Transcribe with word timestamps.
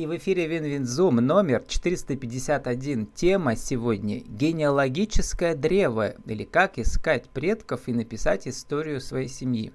И 0.00 0.06
в 0.06 0.16
эфире 0.16 0.46
Win-Win 0.46 0.91
Zoom 0.91 1.16
номер 1.16 1.62
451. 1.68 3.04
Тема 3.14 3.54
сегодня– 3.54 4.20
генеалогическое 4.26 5.54
древо, 5.54 6.14
или 6.24 6.44
как 6.44 6.78
искать 6.78 7.28
предков 7.28 7.86
и 7.86 7.92
написать 7.92 8.48
историю 8.48 9.02
своей 9.02 9.28
семьи. 9.28 9.74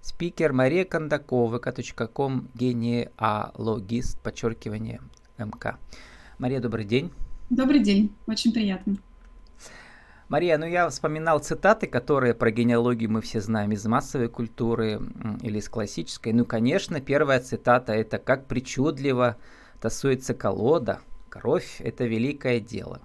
Спикер 0.00 0.52
Мария 0.52 0.84
Кондакова, 0.84 1.58
vk.com, 1.58 2.48
генеалогист, 2.54 4.20
подчеркивание 4.20 5.00
МК. 5.36 5.78
Мария, 6.38 6.60
добрый 6.60 6.84
день. 6.84 7.10
Добрый 7.50 7.80
день, 7.80 8.14
очень 8.28 8.52
приятно. 8.52 8.98
Мария, 10.28 10.58
ну 10.58 10.66
я 10.66 10.88
вспоминал 10.88 11.38
цитаты, 11.38 11.86
которые 11.86 12.34
про 12.34 12.50
генеалогию 12.50 13.08
мы 13.08 13.20
все 13.20 13.40
знаем 13.40 13.70
из 13.70 13.86
массовой 13.86 14.28
культуры 14.28 15.00
или 15.40 15.58
из 15.58 15.68
классической. 15.68 16.32
Ну, 16.32 16.44
конечно, 16.44 17.00
первая 17.00 17.38
цитата 17.38 17.92
это 17.92 18.18
«Как 18.18 18.46
причудливо 18.46 19.36
тасуется 19.80 20.34
колода, 20.34 20.98
кровь– 21.28 21.76
это 21.78 22.06
великое 22.06 22.58
дело». 22.58 23.00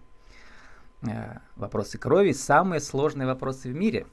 Э, 1.04 1.38
вопросы 1.56 2.00
крови– 2.00 2.32
самые 2.34 2.80
сложные 2.82 3.28
вопросы 3.28 3.70
в 3.70 3.76
мире, 3.76 4.08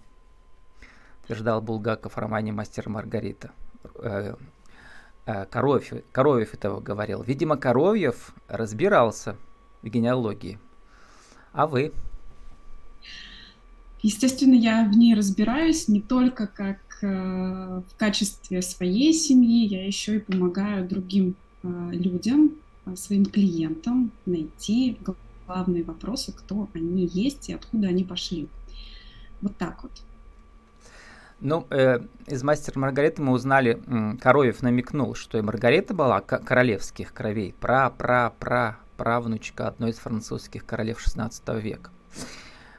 утверждал 1.25 1.63
Булгаков 1.63 2.13
в 2.13 2.19
романе 2.19 2.53
«Мастер 2.53 2.91
Маргарита». 2.91 3.53
Э, 3.95 4.35
э, 5.25 5.47
Коровьев, 5.47 6.05
Коровьев 6.13 6.53
этого 6.53 6.81
говорил. 6.81 7.23
Видимо, 7.23 7.57
Коровьев 7.57 8.35
разбирался 8.49 9.37
в 9.81 9.87
генеалогии. 9.87 10.59
А 11.53 11.67
вы? 11.67 11.95
Естественно, 14.03 14.55
я 14.55 14.85
в 14.85 14.97
ней 14.97 15.15
разбираюсь 15.15 15.89
не 15.89 16.01
только 16.01 16.47
как 16.47 16.79
э, 17.03 17.07
в 17.07 17.97
качестве 17.97 18.63
своей 18.63 19.13
семьи, 19.13 19.67
я 19.67 19.85
еще 19.85 20.17
и 20.17 20.21
помогаю 20.21 20.89
другим 20.89 21.35
э, 21.63 21.91
людям, 21.93 22.53
э, 22.87 22.95
своим 22.95 23.27
клиентам 23.27 24.13
найти 24.25 24.99
главные 25.47 25.83
вопросы, 25.83 26.33
кто 26.33 26.69
они 26.75 27.07
есть 27.13 27.49
и 27.49 27.55
откуда 27.55 27.89
они 27.89 28.05
пошли. 28.05 28.49
Вот 29.43 29.57
так 29.57 29.83
вот. 29.83 29.93
Ну, 31.41 31.67
э, 31.71 32.01
из 32.27 32.43
мастера 32.43 32.79
Маргариты 32.79 33.23
мы 33.23 33.33
узнали, 33.33 33.81
Коровьев 34.21 34.63
намекнул, 34.63 35.15
что 35.15 35.39
и 35.39 35.41
Маргарита 35.41 35.95
была 35.95 36.21
королевских 36.21 37.13
кровей, 37.13 37.55
пра-пра-пра 37.61 38.79
правнучка 38.97 39.69
одной 39.69 39.91
из 39.91 39.97
французских 39.97 40.67
королев 40.67 41.05
XVI 41.05 41.61
века. 41.61 41.91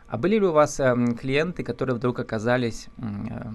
А 0.10 0.18
были 0.18 0.40
ли 0.40 0.46
у 0.46 0.52
вас 0.52 0.80
э, 0.80 0.96
клиенты, 1.20 1.64
которые 1.64 1.96
вдруг 1.96 2.20
оказались 2.20 2.88
э, 2.98 3.52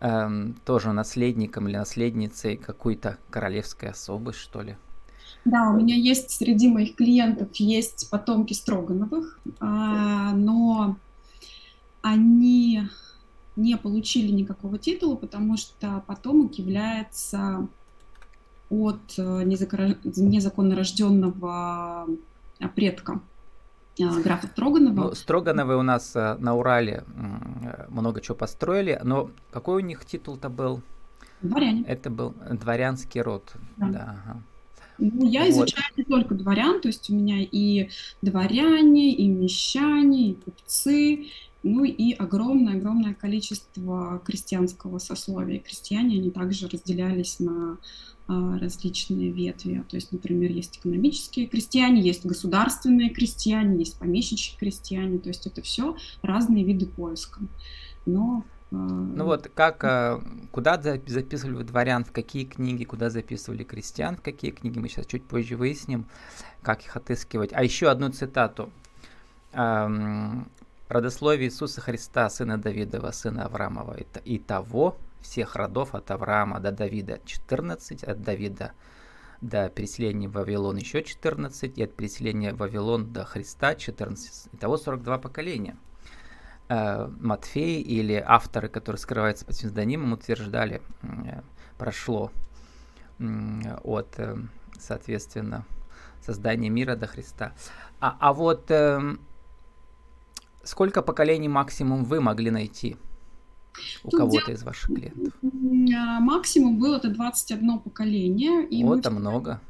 э, 0.00 0.52
тоже 0.64 0.92
наследником 0.92 1.68
или 1.68 1.76
наследницей 1.76 2.56
какой-то 2.56 3.18
королевской 3.30 3.90
особы, 3.90 4.32
что 4.32 4.62
ли? 4.62 4.76
Да, 5.44 5.70
у 5.70 5.76
меня 5.76 5.94
есть 5.94 6.30
среди 6.30 6.68
моих 6.68 6.96
клиентов 6.96 7.54
есть 7.54 8.10
потомки 8.10 8.52
Строгановых, 8.52 9.38
а, 9.60 10.32
но 10.32 10.96
они 12.02 12.88
не 13.54 13.76
получили 13.76 14.32
никакого 14.32 14.78
титула, 14.78 15.16
потому 15.16 15.56
что 15.56 16.02
потомок 16.06 16.54
является 16.54 17.68
от 18.70 19.14
э, 19.18 19.42
незаконно 19.44 20.74
рожденного 20.74 22.08
предка. 22.74 23.20
А, 24.00 24.20
графа 24.20 24.46
Строганова. 24.48 24.94
Ну, 24.94 25.14
Строгановы 25.14 25.76
у 25.76 25.82
нас 25.82 26.16
э, 26.16 26.36
на 26.38 26.54
Урале 26.56 27.04
много 27.88 28.20
чего 28.20 28.36
построили, 28.36 29.00
но 29.04 29.30
какой 29.52 29.82
у 29.82 29.86
них 29.86 30.04
титул-то 30.04 30.48
был? 30.48 30.82
Дворяне. 31.42 31.84
Это 31.86 32.10
был 32.10 32.34
дворянский 32.50 33.20
род. 33.20 33.52
Да. 33.76 33.86
да 33.88 34.22
ага. 34.24 34.42
Ну, 34.98 35.26
я 35.26 35.40
вот. 35.40 35.50
изучаю 35.50 35.86
не 35.96 36.04
только 36.04 36.34
дворян, 36.34 36.80
то 36.80 36.88
есть 36.88 37.10
у 37.10 37.14
меня 37.14 37.38
и 37.40 37.90
дворяне, 38.22 39.12
и 39.12 39.28
мещане, 39.28 40.30
и 40.30 40.34
купцы, 40.34 41.26
ну 41.64 41.82
и 41.84 42.12
огромное-огромное 42.12 43.14
количество 43.14 44.22
крестьянского 44.24 44.98
сословия. 44.98 45.58
Крестьяне, 45.58 46.18
они 46.18 46.30
также 46.30 46.68
разделялись 46.68 47.40
на 47.40 47.78
а, 48.28 48.58
различные 48.58 49.30
ветви. 49.30 49.82
То 49.88 49.96
есть, 49.96 50.12
например, 50.12 50.50
есть 50.50 50.78
экономические 50.78 51.46
крестьяне, 51.46 52.02
есть 52.02 52.24
государственные 52.24 53.10
крестьяне, 53.10 53.78
есть 53.78 53.98
помещичьи 53.98 54.58
крестьяне. 54.58 55.18
То 55.18 55.28
есть 55.28 55.46
это 55.46 55.62
все 55.62 55.96
разные 56.22 56.64
виды 56.64 56.84
поиска. 56.84 57.40
Но 58.04 58.44
а, 58.70 58.76
ну 58.76 59.24
вот, 59.24 59.50
как, 59.54 59.82
а, 59.84 60.22
куда 60.50 60.80
записывали 60.80 61.62
дворян, 61.62 62.04
в 62.04 62.12
какие 62.12 62.44
книги, 62.44 62.84
куда 62.84 63.08
записывали 63.08 63.64
крестьян, 63.64 64.16
в 64.16 64.20
какие 64.20 64.50
книги, 64.50 64.78
мы 64.78 64.88
сейчас 64.88 65.06
чуть 65.06 65.24
позже 65.24 65.56
выясним, 65.56 66.04
как 66.60 66.84
их 66.84 66.94
отыскивать. 66.94 67.54
А 67.54 67.64
еще 67.64 67.88
одну 67.88 68.10
цитату. 68.10 68.70
Родословие 70.88 71.48
Иисуса 71.48 71.80
Христа, 71.80 72.28
сына 72.28 72.58
Давидова, 72.58 73.10
сына 73.10 73.46
Авраамова, 73.46 73.96
и 74.24 74.38
того, 74.38 74.96
всех 75.20 75.56
родов 75.56 75.94
от 75.94 76.10
Авраама 76.10 76.60
до 76.60 76.70
Давида 76.70 77.20
14, 77.24 78.04
от 78.04 78.22
Давида 78.22 78.72
до 79.40 79.68
переселения 79.68 80.28
в 80.28 80.32
Вавилон 80.32 80.76
еще 80.76 81.02
14, 81.02 81.78
и 81.78 81.82
от 81.82 81.94
переселения 81.94 82.52
в 82.52 82.58
Вавилон 82.58 83.12
до 83.12 83.24
Христа 83.24 83.74
14. 83.74 84.48
Итого 84.52 84.76
42 84.76 85.18
поколения. 85.18 85.76
Э, 86.68 87.08
Матфей 87.20 87.82
или 87.82 88.22
авторы, 88.24 88.68
которые 88.68 88.98
скрываются 88.98 89.44
под 89.44 89.54
псевдонимом, 89.54 90.12
утверждали, 90.12 90.80
э, 91.02 91.40
прошло 91.78 92.30
от, 93.84 94.18
э, 94.18 94.36
соответственно, 94.78 95.64
создания 96.20 96.70
мира 96.70 96.96
до 96.96 97.06
Христа. 97.06 97.52
А, 98.00 98.16
а 98.18 98.32
вот 98.32 98.70
сколько 100.64 101.02
поколений 101.02 101.48
максимум 101.48 102.04
вы 102.04 102.20
могли 102.20 102.50
найти? 102.50 102.96
у 104.04 104.10
кого-то 104.10 104.52
из 104.52 104.62
ваших 104.62 104.86
клиентов? 104.94 105.34
А, 105.42 106.20
максимум 106.20 106.78
было 106.78 106.96
это 106.96 107.08
21 107.08 107.78
поколение. 107.80 108.66
И 108.68 108.84
вот, 108.84 109.00
это 109.00 109.10
мы... 109.10 109.20
много. 109.20 109.60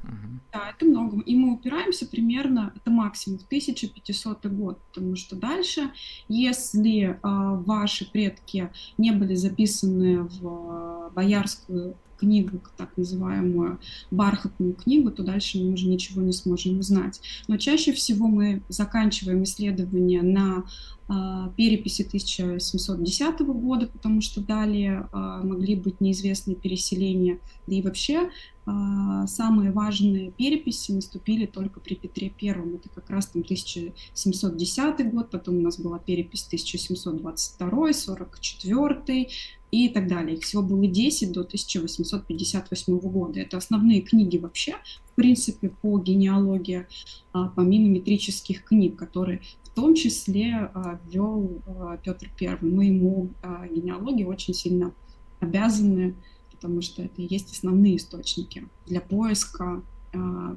Да, 0.52 0.70
это 0.70 0.86
много. 0.86 1.20
И 1.22 1.36
мы 1.36 1.54
упираемся 1.54 2.06
примерно, 2.06 2.72
это 2.76 2.90
максимум, 2.90 3.38
в 3.38 3.46
1500 3.46 4.46
год, 4.46 4.78
потому 4.88 5.16
что 5.16 5.36
дальше, 5.36 5.90
если 6.28 7.02
э, 7.02 7.16
ваши 7.22 8.10
предки 8.10 8.70
не 8.96 9.10
были 9.10 9.34
записаны 9.34 10.22
в 10.22 11.10
боярскую 11.14 11.96
книгу, 12.16 12.60
так 12.76 12.96
называемую 12.96 13.78
бархатную 14.10 14.74
книгу, 14.74 15.10
то 15.10 15.22
дальше 15.22 15.58
мы 15.58 15.72
уже 15.72 15.86
ничего 15.86 16.22
не 16.22 16.32
сможем 16.32 16.78
узнать. 16.78 17.20
Но 17.48 17.56
чаще 17.56 17.92
всего 17.92 18.26
мы 18.26 18.62
заканчиваем 18.68 19.42
исследования 19.42 20.22
на 20.22 20.64
а, 21.06 21.50
переписи 21.56 22.02
1710 22.02 23.40
года, 23.40 23.86
потому 23.86 24.22
что 24.22 24.40
далее 24.40 25.08
а, 25.12 25.42
могли 25.42 25.76
быть 25.76 26.00
неизвестные 26.00 26.56
переселения. 26.56 27.38
Да 27.66 27.74
и 27.74 27.82
вообще 27.82 28.30
а, 28.64 29.26
самые 29.26 29.70
важные 29.70 30.30
переписи 30.30 30.92
наступили 30.92 31.44
только 31.44 31.80
при 31.80 31.94
Петре 31.94 32.30
Первом. 32.30 32.76
Это 32.76 32.88
как 32.88 33.10
раз 33.10 33.26
там 33.26 33.42
1710 33.42 35.10
год, 35.12 35.30
потом 35.30 35.58
у 35.58 35.60
нас 35.60 35.78
была 35.78 35.98
перепись 35.98 36.46
1722, 36.46 37.92
44 37.92 39.28
и 39.74 39.88
так 39.88 40.08
далее. 40.08 40.36
Их 40.36 40.44
всего 40.44 40.62
было 40.62 40.86
10 40.86 41.32
до 41.32 41.40
1858 41.40 42.98
года. 42.98 43.40
Это 43.40 43.56
основные 43.56 44.00
книги 44.00 44.38
вообще, 44.38 44.74
в 45.12 45.14
принципе, 45.14 45.68
по 45.68 45.98
генеалогии, 45.98 46.86
помимо 47.32 47.88
метрических 47.88 48.64
книг, 48.64 48.96
которые 48.96 49.40
в 49.74 49.74
том 49.74 49.96
числе 49.96 50.70
а, 50.72 51.00
ввел 51.04 51.60
а, 51.66 51.96
Петр 51.96 52.30
I. 52.40 52.58
Мы 52.60 52.84
ему 52.86 53.30
а, 53.42 53.66
генеалогии 53.66 54.22
очень 54.22 54.54
сильно 54.54 54.94
обязаны, 55.40 56.14
потому 56.52 56.80
что 56.80 57.02
это 57.02 57.20
и 57.20 57.26
есть 57.26 57.52
основные 57.52 57.96
источники 57.96 58.68
для 58.86 59.00
поиска 59.00 59.82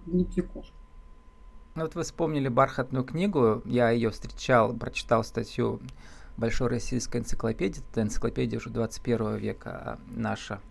глубь 0.06 0.38
веков. 0.38 0.68
Ну 1.74 1.81
вот 1.81 1.95
вы 1.95 2.03
вспомнили 2.03 2.47
бархатную 2.47 3.03
книгу, 3.03 3.63
я 3.65 3.89
ее 3.89 4.12
встречал, 4.12 4.71
прочитал 4.75 5.24
статью 5.24 5.80
Большой 6.38 6.68
российской 6.69 7.18
энциклопедии, 7.18 7.81
это 7.92 8.04
энциклопедия 8.04 8.60
уже 8.60 8.69
21 8.69 9.38
века 9.38 10.00
наша, 10.07 10.62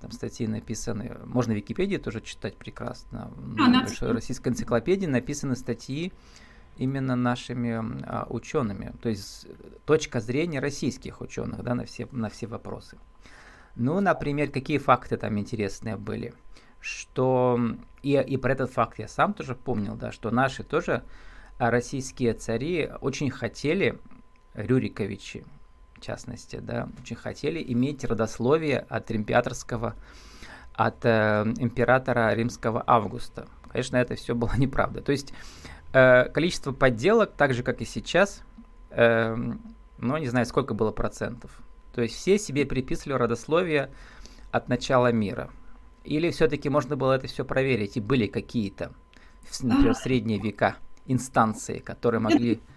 там 0.00 0.10
статьи 0.10 0.46
написаны, 0.46 1.16
можно 1.24 1.54
в 1.54 1.56
Википедии 1.56 1.96
тоже 1.96 2.20
читать 2.20 2.56
прекрасно, 2.56 3.30
а, 3.58 3.80
Большой 3.80 4.12
российской 4.12 4.48
энциклопедии 4.48 5.06
написаны 5.06 5.56
статьи 5.56 6.12
именно 6.76 7.16
нашими 7.16 8.04
а, 8.04 8.26
учеными, 8.28 8.92
то 9.00 9.08
есть 9.08 9.46
точка 9.86 10.20
зрения 10.20 10.60
российских 10.60 11.22
ученых 11.22 11.62
да, 11.62 11.74
на, 11.74 11.86
все, 11.86 12.06
на 12.12 12.28
все 12.28 12.46
вопросы. 12.46 12.98
Ну, 13.74 14.00
например, 14.00 14.50
какие 14.50 14.78
факты 14.78 15.16
там 15.16 15.38
интересные 15.38 15.96
были? 15.96 16.34
Что 16.80 17.58
и, 18.02 18.12
и 18.14 18.36
про 18.36 18.52
этот 18.52 18.70
факт 18.70 18.98
я 18.98 19.08
сам 19.08 19.34
тоже 19.34 19.54
помнил, 19.54 19.96
да, 19.96 20.12
что 20.12 20.30
наши 20.30 20.62
тоже 20.62 21.04
а, 21.58 21.70
российские 21.70 22.34
цари 22.34 22.90
очень 23.00 23.30
хотели, 23.30 23.98
Рюриковичи 24.56 25.44
в 25.96 26.00
частности, 26.00 26.56
да, 26.56 26.88
очень 27.00 27.16
хотели 27.16 27.62
иметь 27.72 28.04
родословие 28.04 28.80
от 28.88 29.10
императорского 29.10 29.94
от 30.74 31.06
э, 31.06 31.54
императора 31.56 32.34
римского 32.34 32.84
Августа. 32.86 33.46
Конечно, 33.70 33.96
это 33.96 34.14
все 34.14 34.34
было 34.34 34.52
неправда. 34.58 35.00
То 35.00 35.12
есть 35.12 35.32
э, 35.94 36.28
количество 36.28 36.72
подделок, 36.72 37.32
так 37.32 37.54
же 37.54 37.62
как 37.62 37.80
и 37.80 37.86
сейчас, 37.86 38.42
э, 38.90 39.34
ну, 39.98 40.16
не 40.18 40.28
знаю, 40.28 40.44
сколько 40.44 40.74
было 40.74 40.92
процентов. 40.92 41.50
То 41.94 42.02
есть 42.02 42.14
все 42.14 42.38
себе 42.38 42.66
приписывали 42.66 43.14
родословие 43.14 43.90
от 44.52 44.68
начала 44.68 45.10
мира. 45.12 45.48
Или 46.04 46.30
все-таки 46.30 46.68
можно 46.68 46.94
было 46.94 47.14
это 47.14 47.26
все 47.26 47.44
проверить, 47.44 47.96
и 47.96 48.00
были 48.00 48.26
какие-то, 48.26 48.92
например, 49.62 49.94
в 49.94 49.98
средние 49.98 50.38
века 50.38 50.76
инстанции, 51.06 51.78
которые 51.78 52.20
могли 52.20 52.60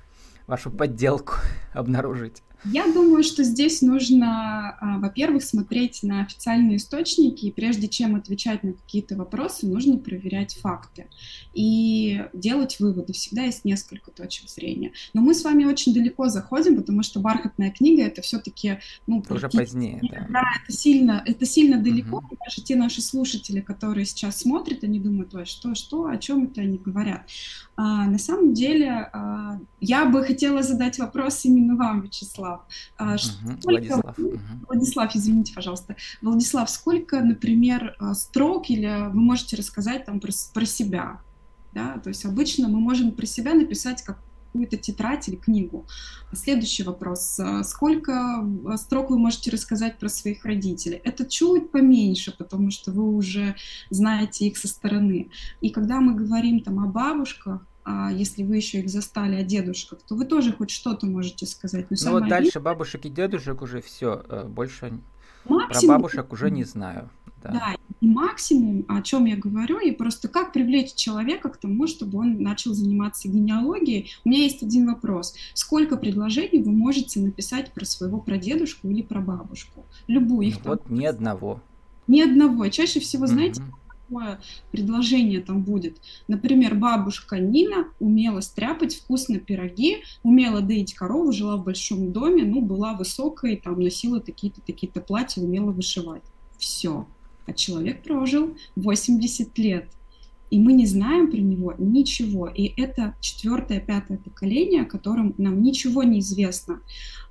вашу 0.49 0.71
подделку 0.71 1.35
обнаружить? 1.73 2.43
Я 2.65 2.91
думаю, 2.91 3.23
что 3.23 3.43
здесь 3.43 3.81
нужно, 3.81 4.77
а, 4.79 4.99
во-первых, 4.99 5.43
смотреть 5.43 6.03
на 6.03 6.21
официальные 6.21 6.77
источники, 6.77 7.45
и 7.45 7.51
прежде 7.51 7.87
чем 7.87 8.15
отвечать 8.15 8.63
на 8.63 8.73
какие-то 8.73 9.15
вопросы, 9.15 9.65
нужно 9.65 9.97
проверять 9.97 10.55
факты 10.55 11.07
и 11.53 12.23
делать 12.33 12.79
выводы. 12.79 13.13
Всегда 13.13 13.43
есть 13.43 13.63
несколько 13.65 14.11
точек 14.11 14.49
зрения. 14.49 14.91
Но 15.13 15.21
мы 15.21 15.33
с 15.33 15.43
вами 15.43 15.65
очень 15.65 15.93
далеко 15.93 16.27
заходим, 16.27 16.75
потому 16.75 17.03
что 17.03 17.19
бархатная 17.19 17.71
книга 17.71 18.03
это 18.03 18.21
все-таки 18.21 18.79
ну 19.07 19.23
уже 19.29 19.49
позднее, 19.49 19.99
да. 20.01 20.27
да, 20.29 20.43
это 20.63 20.75
сильно, 20.75 21.23
это 21.25 21.45
сильно 21.45 21.81
далеко. 21.81 22.17
Угу. 22.17 22.37
Даже 22.45 22.61
те 22.61 22.75
наши 22.75 23.01
слушатели, 23.01 23.61
которые 23.61 24.05
сейчас 24.05 24.39
смотрят, 24.39 24.83
они 24.83 24.99
думают, 24.99 25.33
ой, 25.33 25.45
что, 25.45 25.75
что, 25.75 26.07
о 26.07 26.17
чем 26.17 26.45
это 26.45 26.61
они 26.61 26.77
говорят. 26.77 27.21
А, 27.75 28.05
на 28.05 28.17
самом 28.17 28.53
деле, 28.53 29.09
а, 29.13 29.59
я 29.79 30.05
бы 30.05 30.23
хотела 30.23 30.61
задать 30.63 30.99
вопрос 30.99 31.45
именно 31.45 31.77
вам, 31.77 32.01
Вячеслав. 32.01 32.48
А, 32.97 33.17
сколько... 33.17 33.61
Владислав. 33.63 34.17
Владислав, 34.67 35.15
извините, 35.15 35.53
пожалуйста. 35.53 35.95
Владислав, 36.21 36.69
сколько, 36.69 37.21
например, 37.21 37.95
а, 37.99 38.13
строк 38.13 38.69
или 38.69 39.09
вы 39.09 39.19
можете 39.19 39.55
рассказать 39.55 40.05
там 40.05 40.19
про, 40.19 40.31
про 40.53 40.65
себя? 40.65 41.21
Да? 41.73 41.99
То 42.03 42.09
есть 42.09 42.25
обычно 42.25 42.67
мы 42.67 42.79
можем 42.79 43.11
про 43.11 43.25
себя 43.25 43.53
написать 43.53 44.01
как 44.03 44.19
какую-то 44.49 44.77
тетрадь 44.77 45.29
или 45.29 45.35
книгу. 45.35 45.85
Следующий 46.33 46.83
вопрос. 46.83 47.39
А, 47.39 47.63
сколько 47.63 48.45
строк 48.77 49.11
вы 49.11 49.19
можете 49.19 49.51
рассказать 49.51 49.99
про 49.99 50.09
своих 50.09 50.45
родителей? 50.45 50.99
Это 51.03 51.25
чуть 51.25 51.71
поменьше, 51.71 52.35
потому 52.35 52.71
что 52.71 52.91
вы 52.91 53.15
уже 53.15 53.55
знаете 53.89 54.47
их 54.47 54.57
со 54.57 54.67
стороны. 54.67 55.29
И 55.61 55.69
когда 55.69 56.01
мы 56.01 56.15
говорим 56.15 56.61
там 56.61 56.79
о 56.79 56.87
бабушках, 56.87 57.65
а 57.83 58.11
если 58.11 58.43
вы 58.43 58.57
еще 58.57 58.79
их 58.79 58.89
застали 58.89 59.35
о 59.35 59.43
дедушках, 59.43 59.99
то 60.07 60.15
вы 60.15 60.25
тоже 60.25 60.53
хоть 60.53 60.69
что-то 60.69 61.05
можете 61.05 61.45
сказать. 61.45 61.87
Но 61.89 61.97
ну 62.05 62.11
вот 62.11 62.27
дальше 62.27 62.59
бабушек 62.59 63.05
и 63.05 63.09
дедушек 63.09 63.61
уже 63.61 63.81
все, 63.81 64.23
э, 64.29 64.45
больше 64.47 64.99
максимум, 65.45 65.87
про 65.87 65.97
бабушек 65.97 66.33
уже 66.33 66.51
не 66.51 66.63
знаю. 66.63 67.09
Да. 67.41 67.51
да, 67.51 67.75
и 68.01 68.07
максимум, 68.07 68.83
о 68.89 69.01
чем 69.01 69.23
я 69.23 69.37
говорю, 69.37 69.79
и 69.79 69.91
просто 69.91 70.27
как 70.27 70.51
привлечь 70.51 70.93
человека 70.93 71.47
к 71.47 71.55
тому, 71.55 71.87
чтобы 71.87 72.19
он 72.19 72.41
начал 72.41 72.73
заниматься 72.73 73.29
генеалогией. 73.29 74.11
У 74.25 74.29
меня 74.29 74.43
есть 74.43 74.61
один 74.61 74.87
вопрос. 74.87 75.35
Сколько 75.53 75.95
предложений 75.95 76.63
вы 76.63 76.71
можете 76.71 77.21
написать 77.21 77.71
про 77.71 77.85
своего 77.85 78.19
прадедушку 78.19 78.89
или 78.89 79.01
про 79.01 79.21
бабушку? 79.21 79.85
Любую 80.07 80.49
их. 80.49 80.57
Ну, 80.65 80.71
вот 80.71 80.89
ни 80.89 81.05
одного. 81.05 81.61
Ни 82.07 82.21
одного. 82.21 82.67
Чаще 82.67 82.99
всего, 82.99 83.25
знаете, 83.25 83.61
угу 83.61 83.79
какое 84.09 84.39
предложение 84.71 85.41
там 85.41 85.61
будет. 85.61 85.97
Например, 86.27 86.75
бабушка 86.75 87.37
Нина 87.39 87.87
умела 87.99 88.41
стряпать 88.41 88.95
вкусные 88.95 89.39
пироги, 89.39 89.97
умела 90.23 90.61
доить 90.61 90.93
корову, 90.93 91.31
жила 91.31 91.57
в 91.57 91.63
большом 91.63 92.11
доме, 92.11 92.43
ну, 92.43 92.61
была 92.61 92.93
высокой, 92.93 93.57
там, 93.57 93.79
носила 93.79 94.19
такие-то, 94.19 94.61
такие-то 94.61 95.01
платья, 95.01 95.41
умела 95.41 95.71
вышивать. 95.71 96.23
Все. 96.57 97.07
А 97.45 97.53
человек 97.53 98.03
прожил 98.03 98.55
80 98.75 99.57
лет. 99.57 99.89
И 100.51 100.59
мы 100.59 100.73
не 100.73 100.87
знаем 100.87 101.29
про 101.29 101.37
него 101.37 101.75
ничего. 101.77 102.47
И 102.47 102.73
это 102.81 103.15
четвертое, 103.21 103.79
пятое 103.79 104.17
поколение, 104.17 104.81
о 104.81 104.85
котором 104.85 105.35
нам 105.37 105.61
ничего 105.61 106.01
не 106.01 106.19
известно. 106.19 106.81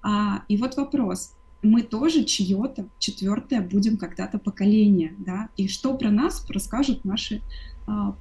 А, 0.02 0.44
и 0.46 0.56
вот 0.56 0.76
вопрос, 0.76 1.34
мы 1.62 1.82
тоже 1.82 2.24
чье-то 2.24 2.88
четвертое 2.98 3.60
будем 3.60 3.96
когда-то 3.96 4.38
поколение, 4.38 5.14
да, 5.18 5.48
и 5.56 5.68
что 5.68 5.96
про 5.96 6.10
нас 6.10 6.44
расскажут 6.48 7.04
наши 7.04 7.42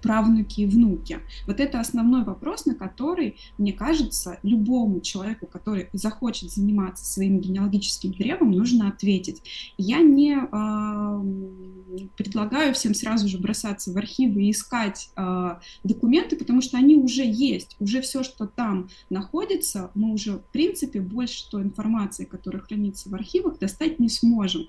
правнуки 0.02 0.62
и 0.62 0.66
внуки. 0.66 1.20
Вот 1.46 1.60
это 1.60 1.80
основной 1.80 2.24
вопрос, 2.24 2.66
на 2.66 2.76
который, 2.76 3.38
мне 3.58 3.74
кажется, 3.74 4.40
любому 4.44 5.02
человеку, 5.02 5.48
который 5.48 5.90
захочет 5.94 6.52
заниматься 6.52 7.06
своим 7.06 7.40
генеалогическим 7.40 8.12
древом, 8.12 8.52
нужно 8.52 8.90
ответить. 8.90 9.42
Я 9.78 10.00
не 10.00 10.36
э, 10.36 12.08
предлагаю 12.18 12.74
всем 12.74 12.94
сразу 12.94 13.28
же 13.28 13.38
бросаться 13.38 13.92
в 13.92 13.98
архивы 13.98 14.44
и 14.44 14.52
искать 14.52 15.10
э, 15.16 15.56
документы, 15.84 16.36
потому 16.36 16.62
что 16.62 16.78
они 16.78 16.96
уже 16.96 17.24
есть, 17.26 17.76
уже 17.80 18.02
все, 18.02 18.24
что 18.24 18.48
там 18.48 18.90
находится, 19.10 19.92
мы 19.96 20.14
уже, 20.14 20.34
в 20.34 20.44
принципе, 20.52 21.02
больше 21.02 21.50
той 21.50 21.64
информации, 21.64 22.26
которая 22.26 22.62
хранится 22.62 23.10
в 23.10 23.16
архивах, 23.16 23.60
достать 23.60 24.00
не 24.00 24.10
сможем. 24.10 24.68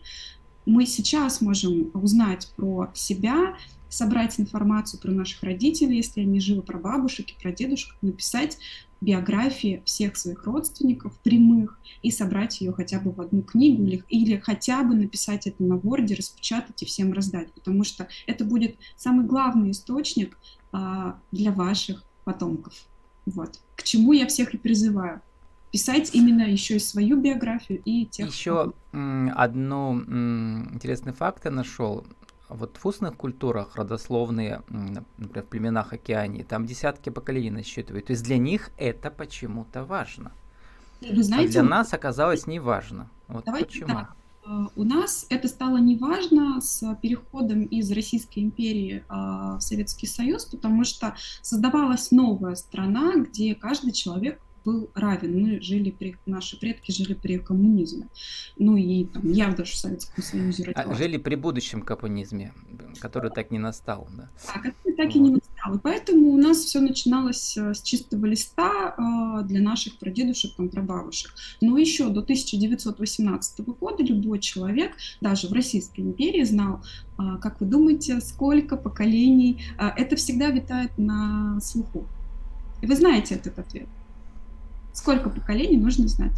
Мы 0.66 0.84
сейчас 0.86 1.40
можем 1.40 1.90
узнать 1.94 2.52
про 2.56 2.90
себя, 2.94 3.56
собрать 3.88 4.38
информацию 4.38 5.00
про 5.00 5.10
наших 5.10 5.42
родителей, 5.42 5.96
если 5.96 6.20
они 6.20 6.40
живы, 6.40 6.62
про 6.62 6.78
бабушек 6.78 7.30
и 7.30 7.40
про 7.40 7.52
дедушек, 7.52 7.96
написать 8.02 8.58
биографии 9.00 9.82
всех 9.84 10.16
своих 10.16 10.44
родственников 10.44 11.16
прямых 11.20 11.78
и 12.02 12.10
собрать 12.10 12.60
ее 12.60 12.72
хотя 12.72 12.98
бы 12.98 13.12
в 13.12 13.20
одну 13.20 13.42
книгу 13.42 13.84
или, 13.84 14.02
или 14.08 14.38
хотя 14.38 14.82
бы 14.82 14.94
написать 14.94 15.46
это 15.46 15.62
на 15.62 15.74
Word, 15.74 16.14
распечатать 16.16 16.82
и 16.82 16.86
всем 16.86 17.12
раздать, 17.12 17.52
потому 17.52 17.84
что 17.84 18.08
это 18.26 18.44
будет 18.44 18.76
самый 18.96 19.24
главный 19.24 19.70
источник 19.70 20.36
а, 20.72 21.18
для 21.30 21.52
ваших 21.52 22.02
потомков. 22.24 22.74
Вот. 23.26 23.60
К 23.76 23.82
чему 23.82 24.12
я 24.12 24.26
всех 24.26 24.54
и 24.54 24.58
призываю. 24.58 25.20
Писать 25.70 26.14
именно 26.14 26.42
еще 26.42 26.76
и 26.76 26.78
свою 26.78 27.20
биографию 27.20 27.82
и 27.84 28.06
тех... 28.06 28.32
Еще 28.32 28.72
одну 28.92 30.00
интересный 30.72 31.12
факт 31.12 31.44
я 31.44 31.50
нашел 31.50 32.06
вот 32.48 32.78
в 32.78 32.86
устных 32.86 33.16
культурах 33.16 33.76
родословные, 33.76 34.62
например, 34.68 35.44
в 35.44 35.48
племенах 35.48 35.92
Океании, 35.92 36.42
там 36.42 36.66
десятки 36.66 37.10
поколений 37.10 37.50
насчитывают. 37.50 38.06
То 38.06 38.12
есть 38.12 38.24
для 38.24 38.38
них 38.38 38.70
это 38.76 39.10
почему-то 39.10 39.84
важно. 39.84 40.32
Вы 41.00 41.22
знаете, 41.22 41.60
а 41.60 41.62
для 41.62 41.70
нас 41.70 41.92
оказалось 41.94 42.46
не 42.46 42.58
важно. 42.58 43.08
Вот 43.28 43.44
почему? 43.44 43.88
Так. 43.88 44.16
Э, 44.46 44.66
у 44.74 44.84
нас 44.84 45.26
это 45.28 45.46
стало 45.48 45.76
неважно 45.76 46.60
с 46.60 46.94
переходом 47.02 47.64
из 47.64 47.90
Российской 47.92 48.40
империи 48.40 49.04
а, 49.08 49.58
в 49.58 49.60
Советский 49.60 50.06
Союз, 50.06 50.44
потому 50.46 50.84
что 50.84 51.14
создавалась 51.42 52.10
новая 52.10 52.54
страна, 52.54 53.14
где 53.16 53.54
каждый 53.54 53.92
человек 53.92 54.40
был 54.64 54.90
равен. 54.94 55.42
Мы 55.42 55.60
жили 55.60 55.90
при, 55.90 56.16
наши 56.26 56.58
предки 56.58 56.90
жили 56.92 57.14
при 57.14 57.38
коммунизме. 57.38 58.08
Ну 58.58 58.76
и 58.76 59.04
там, 59.04 59.30
я 59.32 59.48
даже 59.52 59.72
в 59.72 59.76
Советском 59.76 60.22
Союзе 60.22 60.64
родилась. 60.64 60.86
А, 60.86 60.94
жили 60.94 61.16
при 61.16 61.34
будущем 61.34 61.82
коммунизме, 61.82 62.52
который 63.00 63.30
так 63.30 63.50
не 63.50 63.58
настал, 63.58 64.08
да? 64.16 64.28
Да, 64.46 64.60
который 64.60 64.96
так 64.96 65.06
вот. 65.06 65.16
и 65.16 65.18
не 65.18 65.30
настал. 65.30 65.74
И 65.74 65.78
поэтому 65.78 66.30
у 66.30 66.36
нас 66.36 66.58
все 66.58 66.80
начиналось 66.80 67.56
э, 67.56 67.74
с 67.74 67.82
чистого 67.82 68.26
листа 68.26 68.94
э, 68.96 69.44
для 69.44 69.60
наших 69.60 69.98
прадедушек, 69.98 70.54
там, 70.56 70.68
прабабушек. 70.68 71.32
Но 71.60 71.78
еще 71.78 72.08
до 72.08 72.20
1918 72.20 73.60
года 73.60 74.02
любой 74.02 74.38
человек, 74.40 74.92
даже 75.20 75.48
в 75.48 75.52
Российской 75.52 76.00
империи, 76.00 76.44
знал, 76.44 76.80
э, 77.18 77.38
как 77.40 77.60
вы 77.60 77.66
думаете, 77.66 78.20
сколько 78.20 78.76
поколений. 78.76 79.62
Это 79.78 80.16
всегда 80.16 80.50
витает 80.50 80.92
на 80.96 81.60
слуху. 81.60 82.06
И 82.80 82.86
вы 82.86 82.94
знаете 82.94 83.34
этот 83.34 83.58
ответ. 83.58 83.88
Сколько 84.92 85.30
поколений 85.30 85.76
нужно 85.76 86.08
знать? 86.08 86.32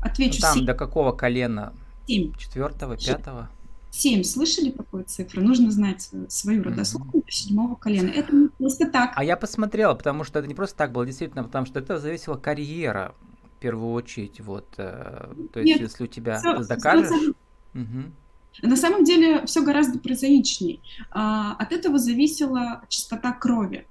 Отвечу 0.00 0.40
Там 0.40 0.58
7. 0.58 0.66
до 0.66 0.74
какого 0.74 1.12
колена? 1.12 1.72
Семь. 2.06 2.34
Четвертого, 2.36 2.96
пятого? 2.96 3.48
Семь. 3.90 4.24
Слышали 4.24 4.70
такую 4.70 5.04
цифру? 5.04 5.42
Нужно 5.42 5.70
знать 5.70 6.10
свою 6.28 6.62
родословную 6.62 7.22
mm-hmm. 7.22 7.26
до 7.26 7.32
седьмого 7.32 7.74
колена. 7.76 8.08
Это 8.08 8.34
не 8.34 8.48
просто 8.48 8.90
так. 8.90 9.12
А 9.14 9.22
я 9.24 9.36
посмотрела, 9.36 9.94
потому 9.94 10.24
что 10.24 10.38
это 10.38 10.48
не 10.48 10.54
просто 10.54 10.76
так 10.76 10.92
было, 10.92 11.06
действительно, 11.06 11.44
потому 11.44 11.66
что 11.66 11.78
это 11.78 11.98
зависело 11.98 12.36
карьера 12.36 13.14
в 13.56 13.60
первую 13.60 13.92
очередь. 13.92 14.40
Вот, 14.40 14.66
э, 14.78 15.32
то 15.52 15.60
есть, 15.60 15.66
Нет, 15.66 15.80
если 15.80 16.04
у 16.04 16.06
тебя 16.08 16.38
все, 16.38 16.64
докажешь. 16.64 17.34
Угу. 17.74 18.66
На 18.66 18.76
самом 18.76 19.04
деле 19.04 19.46
все 19.46 19.62
гораздо 19.62 19.98
прозаичней. 19.98 20.82
А, 21.10 21.54
от 21.54 21.72
этого 21.72 21.98
зависела 21.98 22.82
частота 22.88 23.32
крови 23.32 23.86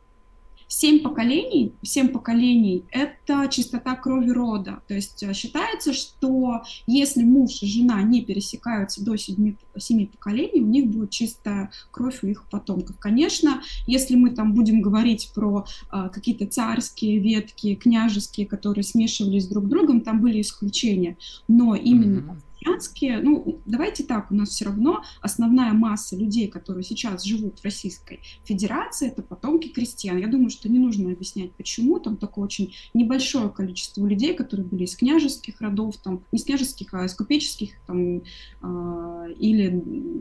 семь 0.71 0.99
поколений, 0.99 1.73
семь 1.81 2.07
поколений– 2.07 2.85
это 2.91 3.47
чистота 3.49 3.95
крови 3.95 4.29
рода. 4.29 4.81
То 4.87 4.93
есть 4.93 5.21
э, 5.21 5.33
считается, 5.33 5.93
что 5.93 6.61
если 6.87 7.23
муж 7.23 7.61
и 7.61 7.67
жена 7.67 8.01
не 8.03 8.21
пересекаются 8.21 9.03
до 9.03 9.17
семи, 9.17 9.57
семи 9.77 10.05
поколений, 10.05 10.61
у 10.61 10.67
них 10.67 10.87
будет 10.87 11.09
чистая 11.09 11.71
кровь 11.91 12.23
у 12.23 12.27
их 12.27 12.45
потомков. 12.49 12.97
Конечно, 12.99 13.61
если 13.85 14.15
мы 14.15 14.29
там 14.29 14.53
будем 14.53 14.81
говорить 14.81 15.31
про 15.35 15.65
а, 15.89 16.07
какие-то 16.07 16.45
царские 16.47 17.19
ветки, 17.19 17.75
княжеские, 17.75 18.47
которые 18.47 18.85
смешивались 18.85 19.47
друг 19.47 19.65
с 19.65 19.69
другом, 19.69 19.99
там 19.99 20.21
были 20.21 20.39
исключения. 20.39 21.17
Но 21.49 21.75
именно 21.75 22.19
mm-hmm 22.19 22.50
крестьянские, 22.61 23.19
ну, 23.21 23.61
давайте 23.65 24.03
так, 24.03 24.31
у 24.31 24.35
нас 24.35 24.49
все 24.49 24.65
равно 24.65 25.03
основная 25.21 25.73
масса 25.73 26.15
людей, 26.15 26.47
которые 26.47 26.83
сейчас 26.83 27.23
живут 27.23 27.59
в 27.59 27.63
Российской 27.63 28.21
Федерации, 28.43 29.07
это 29.07 29.21
потомки 29.21 29.69
крестьян. 29.69 30.17
Я 30.17 30.27
думаю, 30.27 30.49
что 30.49 30.69
не 30.69 30.79
нужно 30.79 31.11
объяснять, 31.11 31.53
почему. 31.53 31.99
Там 31.99 32.17
такое 32.17 32.45
очень 32.45 32.73
небольшое 32.93 33.49
количество 33.49 34.05
людей, 34.05 34.33
которые 34.35 34.65
были 34.65 34.83
из 34.83 34.95
княжеских 34.95 35.59
родов, 35.61 35.97
там, 35.97 36.23
не 36.31 36.39
из 36.39 36.45
княжеских, 36.45 36.93
а 36.93 37.05
из 37.05 37.13
купеческих, 37.13 37.71
там, 37.87 38.21
э, 38.61 39.33
или 39.37 39.69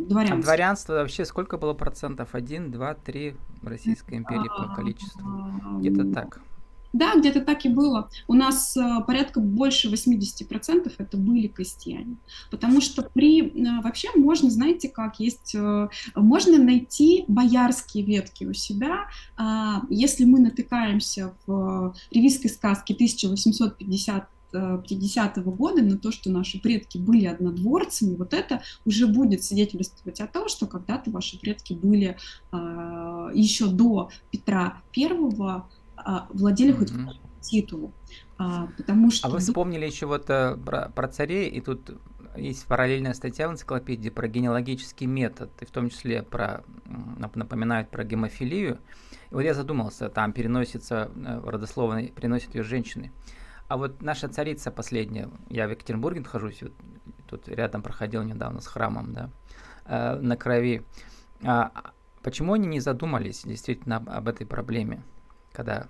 дворянских. 0.09 0.41
А 0.41 0.43
дворянство 0.43 0.93
вообще 0.95 1.25
сколько 1.25 1.59
было 1.59 1.75
процентов? 1.75 2.35
Один, 2.35 2.71
два, 2.71 2.95
три 2.95 3.35
в 3.63 3.67
Российской 3.67 4.17
империи 4.17 4.49
по 4.49 4.75
количеству? 4.75 5.21
Где-то 5.79 6.13
так. 6.13 6.41
Да, 6.93 7.15
где-то 7.15 7.41
так 7.41 7.65
и 7.65 7.69
было. 7.69 8.09
У 8.27 8.35
нас 8.35 8.77
э, 8.77 8.83
порядка 9.07 9.41
больше 9.41 9.89
80% 9.89 10.93
это 10.99 11.17
были 11.17 11.47
крестьяне. 11.47 12.17
Потому 12.51 12.81
что 12.81 13.03
при... 13.03 13.43
Э, 13.43 13.81
вообще 13.83 14.09
можно, 14.17 14.51
знаете, 14.51 14.89
как 14.89 15.21
есть... 15.21 15.55
Э, 15.55 15.89
можно 16.17 16.59
найти 16.59 17.25
боярские 17.29 18.05
ветки 18.05 18.45
у 18.45 18.53
себя. 18.53 19.07
Э, 19.39 19.83
если 19.89 20.25
мы 20.25 20.41
натыкаемся 20.41 21.33
в 21.47 21.95
ревизской 22.11 22.51
сказке 22.51 22.95
1850 22.95 24.29
50 24.53 25.39
-го 25.39 25.55
года 25.55 25.81
на 25.81 25.97
то, 25.97 26.11
что 26.11 26.29
наши 26.29 26.61
предки 26.61 26.99
были 26.99 27.27
однодворцами, 27.27 28.17
вот 28.17 28.35
это 28.35 28.63
уже 28.85 29.07
будет 29.07 29.45
свидетельствовать 29.45 30.21
о 30.21 30.27
том, 30.27 30.49
что 30.49 30.67
когда-то 30.67 31.13
ваши 31.13 31.39
предки 31.39 31.73
были 31.73 32.17
еще 33.33 33.69
до 33.69 34.11
Петра 34.33 34.83
Первого 34.91 35.69
а, 36.05 36.27
владели 36.31 36.73
хоть 36.73 36.91
mm-hmm. 36.91 37.13
титулу. 37.41 37.93
А, 38.39 38.69
потому 38.77 39.11
что... 39.11 39.29
А 39.29 39.31
вы 39.31 39.39
вспомнили 39.39 39.85
еще 39.85 40.07
вот 40.07 40.31
э, 40.31 40.57
про, 40.57 40.89
про 40.89 41.09
царей, 41.09 41.49
и 41.49 41.61
тут 41.61 41.91
есть 42.37 42.67
параллельная 42.67 43.13
статья 43.13 43.49
в 43.49 43.53
энциклопедии 43.53 44.09
про 44.09 44.29
генеалогический 44.29 45.07
метод, 45.07 45.51
и 45.61 45.67
в 45.67 45.71
том 45.71 45.91
числе 45.91 46.23
про, 46.23 46.65
напоминают 47.35 47.91
про 47.91 48.05
гемофилию. 48.05 48.79
И 49.31 49.35
вот 49.35 49.41
я 49.41 49.55
задумался, 49.55 50.09
там 50.09 50.33
переносится, 50.33 51.11
э, 51.15 51.41
родословно 51.45 52.07
переносят 52.09 52.55
ее 52.55 52.63
женщины. 52.63 53.13
А 53.69 53.77
вот 53.77 54.03
наша 54.03 54.29
царица 54.29 54.71
последняя, 54.71 55.29
я 55.49 55.69
в 55.69 55.71
Екатеринбурге 55.71 56.21
нахожусь, 56.21 56.63
вот, 56.63 56.73
тут 57.29 57.49
рядом 57.49 57.83
проходил 57.83 58.23
недавно 58.23 58.61
с 58.61 58.67
храмом, 58.67 59.13
да, 59.13 59.31
э, 59.85 60.17
на 60.21 60.37
крови. 60.37 60.83
А, 61.45 61.93
почему 62.23 62.55
они 62.55 62.67
не 62.67 62.81
задумались 62.81 63.43
действительно 63.45 63.97
об, 63.97 64.11
об 64.11 64.29
этой 64.29 64.47
проблеме? 64.47 65.03
Когда 65.61 65.89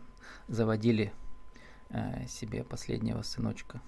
заводили 0.49 1.13
э, 1.91 2.27
себе 2.27 2.65
последнего 2.65 3.23
сыночка? 3.23 3.81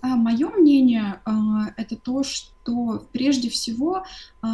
А, 0.00 0.16
мое 0.16 0.48
мнение 0.48 1.20
э, 1.26 1.30
это 1.76 1.96
то, 1.96 2.22
что 2.22 3.06
прежде 3.12 3.50
всего 3.50 3.98
э, 4.42 4.46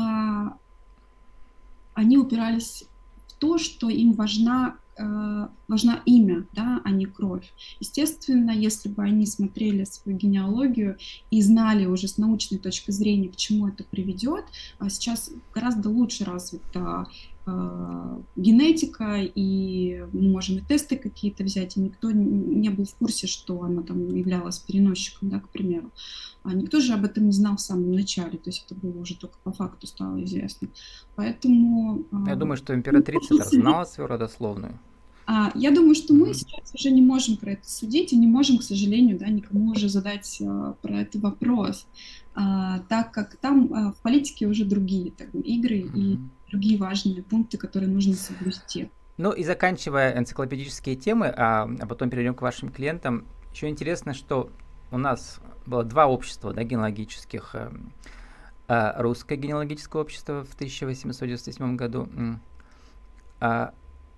они 1.94 2.18
упирались 2.18 2.84
в 3.28 3.34
то, 3.34 3.58
что 3.58 3.88
им 3.88 4.12
важна 4.14 4.76
э, 4.98 5.48
важна 5.68 6.02
имя, 6.04 6.44
да, 6.52 6.80
а 6.84 6.90
не 6.90 7.06
кровь. 7.06 7.52
Естественно, 7.78 8.50
если 8.50 8.88
бы 8.88 9.04
они 9.04 9.24
смотрели 9.24 9.84
свою 9.84 10.18
генеалогию 10.18 10.96
и 11.30 11.42
знали 11.42 11.86
уже 11.86 12.08
с 12.08 12.18
научной 12.18 12.58
точки 12.58 12.90
зрения, 12.90 13.28
к 13.28 13.36
чему 13.36 13.68
это 13.68 13.84
приведет, 13.84 14.46
а 14.80 14.90
сейчас 14.90 15.30
гораздо 15.54 15.90
лучше 15.90 16.24
развита 16.24 17.06
генетика, 17.46 19.18
и 19.22 20.04
мы 20.12 20.30
можем 20.30 20.58
и 20.58 20.60
тесты 20.60 20.96
какие-то 20.96 21.44
взять, 21.44 21.76
и 21.76 21.80
никто 21.80 22.10
не 22.10 22.68
был 22.70 22.84
в 22.84 22.94
курсе, 22.96 23.26
что 23.26 23.62
она 23.62 23.82
там 23.82 24.14
являлась 24.14 24.58
переносчиком, 24.58 25.30
да, 25.30 25.38
к 25.38 25.48
примеру. 25.48 25.90
А 26.42 26.54
никто 26.54 26.80
же 26.80 26.92
об 26.92 27.04
этом 27.04 27.26
не 27.26 27.32
знал 27.32 27.56
в 27.56 27.60
самом 27.60 27.92
начале, 27.92 28.38
то 28.38 28.50
есть 28.50 28.64
это 28.66 28.74
было 28.74 29.00
уже 29.00 29.16
только 29.16 29.36
по 29.44 29.52
факту 29.52 29.86
стало 29.86 30.22
известно. 30.24 30.68
Поэтому... 31.14 32.04
Я 32.26 32.32
э, 32.32 32.36
думаю, 32.36 32.56
что 32.56 32.74
императрица 32.74 33.34
ну, 33.34 33.44
знала 33.44 33.84
свою 33.84 34.08
родословную. 34.08 34.78
А, 35.26 35.50
я 35.54 35.72
думаю, 35.72 35.94
что 35.94 36.14
мы 36.14 36.32
сейчас 36.34 36.72
уже 36.74 36.90
не 36.90 37.02
можем 37.02 37.36
про 37.36 37.52
это 37.52 37.68
судить 37.68 38.12
и 38.12 38.16
не 38.16 38.26
можем, 38.26 38.58
к 38.58 38.62
сожалению, 38.62 39.18
да, 39.18 39.26
никому 39.26 39.72
уже 39.72 39.88
задать 39.88 40.40
а, 40.40 40.74
про 40.82 41.00
это 41.00 41.18
вопрос, 41.18 41.86
а, 42.34 42.80
так 42.88 43.12
как 43.12 43.36
там 43.36 43.92
в 43.92 43.96
политике 44.02 44.46
уже 44.46 44.64
другие 44.64 45.10
так, 45.10 45.28
игры 45.34 45.78
и 45.78 46.18
другие 46.50 46.78
важные 46.78 47.22
пункты, 47.22 47.58
которые 47.58 47.90
нужно 47.90 48.14
соблюсти. 48.14 48.88
Ну 49.18 49.32
и 49.32 49.44
заканчивая 49.44 50.16
энциклопедические 50.16 50.94
темы, 50.94 51.26
а, 51.28 51.64
а 51.64 51.86
потом 51.86 52.10
перейдем 52.10 52.34
к 52.34 52.42
вашим 52.42 52.68
клиентам, 52.68 53.24
еще 53.52 53.68
интересно, 53.68 54.12
что 54.12 54.50
у 54.90 54.98
нас 54.98 55.40
было 55.64 55.82
два 55.82 56.06
общества 56.06 56.52
да, 56.52 56.62
генеалогических. 56.62 57.54
Э, 57.54 57.70
э, 58.68 59.00
русское 59.00 59.36
генеалогическое 59.36 60.02
общество 60.02 60.44
в 60.44 60.54
1898 60.54 61.76
году, 61.76 62.08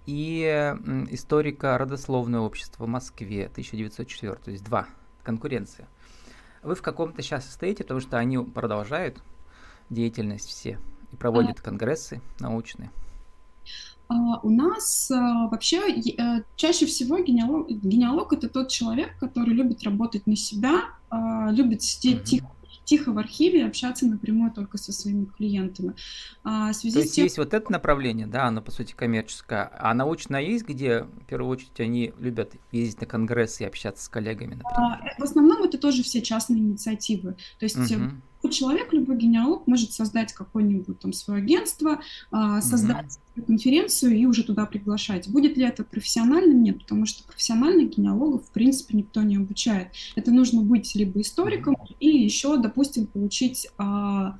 и 0.09 0.75
историко-родословное 1.11 2.41
общество 2.41 2.87
в 2.87 2.89
Москве 2.89 3.45
1904, 3.45 4.37
то 4.37 4.51
есть 4.51 4.65
два, 4.65 4.87
конкуренция. 5.23 5.87
Вы 6.63 6.75
в 6.77 6.81
каком-то 6.81 7.21
сейчас 7.21 7.45
состоите, 7.45 7.85
потому 7.85 8.01
что 8.01 8.17
они 8.17 8.39
продолжают 8.39 9.23
деятельность 9.91 10.49
все 10.49 10.79
и 11.13 11.17
проводят 11.17 11.61
а, 11.61 11.63
конгрессы 11.63 12.23
научные. 12.41 12.91
А, 14.09 14.41
у 14.43 14.49
нас 14.49 15.11
а, 15.11 15.49
вообще 15.49 15.81
а, 16.19 16.41
чаще 16.57 16.87
всего 16.87 17.19
генеалог, 17.19 17.69
генеалог 17.69 18.33
это 18.33 18.49
тот 18.49 18.69
человек, 18.69 19.11
который 19.19 19.53
любит 19.53 19.83
работать 19.83 20.27
на 20.27 20.37
себя, 20.37 20.85
а, 21.11 21.51
любит 21.51 21.83
сидеть 21.83 22.21
угу. 22.21 22.25
тихо 22.25 22.47
тихо 22.89 23.13
в 23.13 23.19
архиве 23.19 23.67
общаться 23.67 24.07
напрямую 24.07 24.51
только 24.51 24.79
со 24.79 24.93
своими 24.93 25.27
клиентами. 25.27 25.95
А, 26.43 26.73
в 26.73 26.75
связи 26.75 26.95
То 26.95 27.01
есть 27.01 27.15
тем... 27.15 27.25
есть 27.25 27.37
вот 27.37 27.53
это 27.53 27.71
направление, 27.71 28.27
да, 28.27 28.47
оно 28.47 28.63
по 28.63 28.71
сути 28.71 28.95
коммерческое, 28.95 29.71
а 29.79 29.93
научное 29.93 30.41
есть, 30.41 30.67
где 30.67 31.03
в 31.03 31.25
первую 31.27 31.51
очередь 31.51 31.79
они 31.81 32.15
любят 32.19 32.55
ездить 32.73 33.03
на 33.03 33.07
конгрессы 33.07 33.65
и 33.65 33.67
общаться 33.67 34.03
с 34.03 34.09
коллегами, 34.09 34.55
например? 34.55 34.73
А, 34.75 35.01
в 35.19 35.23
основном 35.23 35.63
это 35.65 35.77
тоже 35.77 36.03
все 36.03 36.23
частные 36.23 36.61
инициативы. 36.61 37.37
То 37.59 37.65
есть 37.65 37.77
угу 37.77 38.13
человек, 38.51 38.93
любой 38.93 39.17
генеалог 39.17 39.67
может 39.67 39.93
создать 39.93 40.33
какое-нибудь 40.33 40.99
там 41.01 41.13
свое 41.13 41.43
агентство, 41.43 42.01
а, 42.31 42.61
создать 42.61 43.19
mm-hmm. 43.37 43.43
конференцию 43.47 44.17
и 44.17 44.27
уже 44.27 44.45
туда 44.45 44.67
приглашать. 44.67 45.29
Будет 45.29 45.57
ли 45.57 45.65
это 45.65 45.85
профессионально? 45.85 46.53
Нет, 46.53 46.79
потому 46.79 47.07
что 47.07 47.25
профессиональных 47.25 47.97
генеалогов 47.97 48.47
в 48.47 48.51
принципе 48.51 48.97
никто 48.97 49.23
не 49.23 49.37
обучает. 49.37 49.89
Это 50.15 50.31
нужно 50.31 50.63
быть 50.63 50.95
либо 50.95 51.21
историком 51.21 51.75
mm-hmm. 51.75 51.97
и 52.01 52.09
еще, 52.25 52.57
допустим, 52.57 53.07
получить 53.07 53.69
а, 53.79 54.39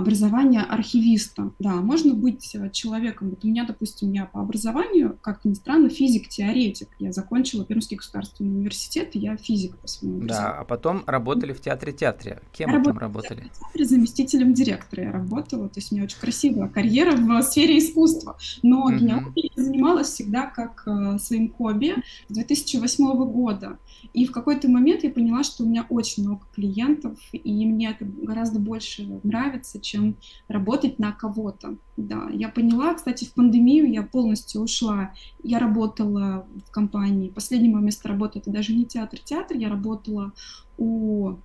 образование 0.00 0.62
архивиста. 0.62 1.52
Да, 1.58 1.76
можно 1.76 2.14
быть 2.14 2.54
э, 2.54 2.70
человеком. 2.70 3.30
Вот 3.30 3.44
у 3.44 3.48
меня, 3.48 3.64
допустим, 3.64 4.12
я 4.12 4.26
по 4.26 4.40
образованию, 4.40 5.18
как 5.20 5.44
ни 5.44 5.54
странно, 5.54 5.88
физик-теоретик. 5.88 6.88
Я 6.98 7.12
закончила 7.12 7.64
Пермский 7.64 7.96
государственный 7.96 8.50
университет, 8.50 9.10
и 9.14 9.18
я 9.18 9.36
физик 9.36 9.76
по 9.78 9.88
своему 9.88 10.26
Да, 10.26 10.58
а 10.58 10.64
потом 10.64 11.02
работали 11.06 11.52
в 11.52 11.60
театре-театре. 11.60 12.42
Кем 12.52 12.72
вы 12.72 12.82
там 12.82 12.98
работали? 12.98 13.50
В 13.52 13.58
театре 13.58 13.84
заместителем 13.84 14.54
директора 14.54 15.04
я 15.04 15.12
работала. 15.12 15.68
То 15.68 15.78
есть 15.78 15.92
у 15.92 15.94
меня 15.94 16.04
очень 16.04 16.18
красивая 16.18 16.68
карьера 16.68 17.16
в 17.16 17.42
сфере 17.42 17.78
искусства. 17.78 18.36
Но 18.62 18.84
угу. 18.84 18.92
генеалогией 18.92 19.52
я 19.54 19.62
занималась 19.62 20.08
всегда 20.08 20.46
как 20.46 20.82
э, 20.86 21.18
своим 21.18 21.52
хобби 21.52 21.94
с 22.28 22.34
2008 22.34 23.24
года. 23.30 23.78
И 24.12 24.26
в 24.26 24.32
какой-то 24.32 24.68
момент 24.68 25.04
я 25.04 25.10
поняла, 25.10 25.44
что 25.44 25.64
у 25.64 25.66
меня 25.66 25.86
очень 25.88 26.24
много 26.24 26.42
клиентов, 26.54 27.18
и 27.32 27.66
мне 27.66 27.90
это 27.90 28.04
гораздо 28.04 28.58
больше 28.58 29.20
нравится, 29.22 29.80
чем 29.90 30.16
работать 30.48 30.98
на 30.98 31.12
кого-то. 31.12 31.76
Да, 31.96 32.28
я 32.32 32.48
поняла, 32.48 32.94
кстати, 32.94 33.24
в 33.24 33.32
пандемию 33.32 33.90
я 33.90 34.02
полностью 34.02 34.62
ушла. 34.62 35.12
Я 35.42 35.58
работала 35.58 36.46
в 36.66 36.70
компании, 36.70 37.28
последнее 37.28 37.72
мое 37.72 37.82
место 37.82 38.08
работы 38.08 38.38
это 38.38 38.50
даже 38.50 38.74
не 38.74 38.84
театр-театр, 38.84 39.56
я 39.56 39.68
работала 39.68 40.32
у 40.78 41.36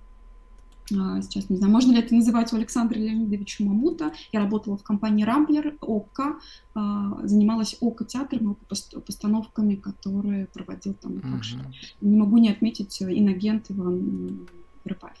а, 0.94 1.20
сейчас 1.20 1.50
не 1.50 1.56
знаю, 1.56 1.72
можно 1.72 1.92
ли 1.92 1.98
это 1.98 2.14
называть 2.14 2.52
у 2.52 2.56
Александра 2.56 2.96
Леонидовича 2.96 3.64
Мамута. 3.64 4.12
Я 4.32 4.40
работала 4.40 4.76
в 4.76 4.84
компании 4.84 5.24
Рамблер, 5.24 5.76
ОККО, 5.80 6.36
а, 6.74 7.26
занималась 7.26 7.76
ОККО 7.80 8.04
театром, 8.04 8.52
ОККО 8.52 9.00
постановками, 9.00 9.74
которые 9.74 10.46
проводил 10.46 10.94
там 10.94 11.20
также. 11.20 11.58
Не 12.00 12.16
могу 12.16 12.38
не 12.38 12.50
отметить 12.50 13.02
э, 13.02 13.18
инагент 13.18 13.66
Иван 13.70 14.46
Рыбаев. 14.84 15.18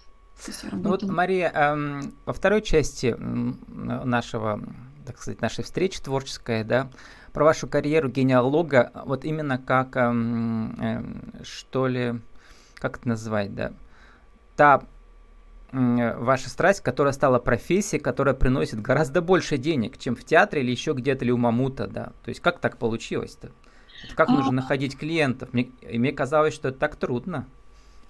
Ну 0.72 0.90
вот, 0.90 1.02
Мария, 1.02 1.50
эм, 1.50 2.14
во 2.24 2.32
второй 2.32 2.62
части 2.62 3.16
нашего, 3.18 4.60
так 5.06 5.18
сказать, 5.18 5.40
нашей 5.40 5.64
встречи 5.64 6.00
творческой, 6.00 6.64
да, 6.64 6.88
про 7.32 7.44
вашу 7.44 7.66
карьеру 7.66 8.08
генеалога, 8.08 8.92
вот 9.04 9.24
именно 9.24 9.58
как, 9.58 9.96
эм, 9.96 10.80
э, 10.80 11.42
что 11.42 11.86
ли, 11.86 12.20
как 12.74 12.98
это 12.98 13.08
назвать, 13.08 13.54
да, 13.54 13.72
та 14.56 14.82
ваша 15.72 16.48
страсть, 16.48 16.80
которая 16.80 17.12
стала 17.12 17.38
профессией, 17.38 18.00
которая 18.00 18.34
приносит 18.34 18.80
гораздо 18.80 19.20
больше 19.20 19.58
денег, 19.58 19.98
чем 19.98 20.16
в 20.16 20.24
театре 20.24 20.62
или 20.62 20.70
еще 20.70 20.92
где-то 20.92 21.24
или 21.24 21.32
у 21.32 21.36
Мамута, 21.36 21.86
да. 21.86 22.12
То 22.24 22.28
есть 22.28 22.40
как 22.40 22.60
так 22.60 22.78
получилось-то? 22.78 23.50
Как 24.14 24.28
нужно 24.28 24.50
а. 24.50 24.54
находить 24.54 24.96
клиентов? 24.96 25.52
Мне, 25.52 25.70
мне 25.82 26.12
казалось, 26.12 26.54
что 26.54 26.68
это 26.68 26.78
так 26.78 26.96
трудно. 26.96 27.46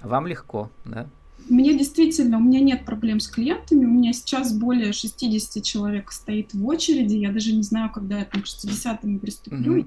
А 0.01 0.09
вам 0.09 0.27
легко, 0.27 0.71
да? 0.85 1.07
Мне 1.49 1.77
действительно, 1.77 2.39
у 2.39 2.41
меня 2.41 2.61
нет 2.61 2.85
проблем 2.85 3.21
с 3.21 3.29
клиентами, 3.29 3.85
у 3.85 3.91
меня 3.91 4.13
сейчас 4.13 4.53
более 4.53 4.93
60 4.93 5.63
человек 5.63 6.11
стоит 6.11 6.55
в 6.55 6.67
очереди, 6.67 7.15
я 7.17 7.31
даже 7.31 7.53
не 7.53 7.63
знаю, 7.63 7.91
когда 7.93 8.19
я 8.19 8.25
там 8.25 8.43
к 8.43 8.47
60-му 8.47 9.19
приступлю. 9.19 9.77
Mm-hmm. 9.77 9.87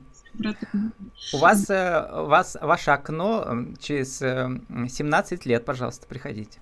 У 1.33 1.37
вас, 1.37 1.69
э, 1.69 2.09
у 2.13 2.27
вас 2.27 2.55
ваше 2.61 2.91
окно 2.91 3.65
через 3.79 4.19
17 4.19 5.45
лет, 5.45 5.65
пожалуйста, 5.65 6.07
приходите. 6.07 6.59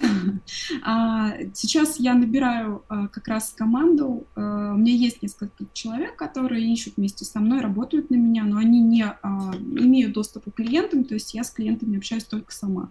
А, 0.82 1.32
сейчас 1.54 1.98
я 1.98 2.14
набираю 2.14 2.84
а, 2.88 3.08
как 3.08 3.28
раз 3.28 3.54
команду. 3.56 4.26
А, 4.34 4.72
у 4.74 4.76
меня 4.76 4.92
есть 4.92 5.22
несколько 5.22 5.64
человек, 5.72 6.16
которые 6.16 6.70
ищут 6.72 6.94
вместе 6.96 7.24
со 7.24 7.40
мной, 7.40 7.60
работают 7.60 8.10
на 8.10 8.16
меня, 8.16 8.44
но 8.44 8.58
они 8.58 8.80
не 8.80 9.02
имеют 9.02 10.12
доступа 10.12 10.50
к 10.50 10.54
клиентам, 10.54 11.04
то 11.04 11.14
есть 11.14 11.34
я 11.34 11.44
с 11.44 11.50
клиентами 11.50 11.96
общаюсь 11.96 12.24
только 12.24 12.52
сама. 12.52 12.90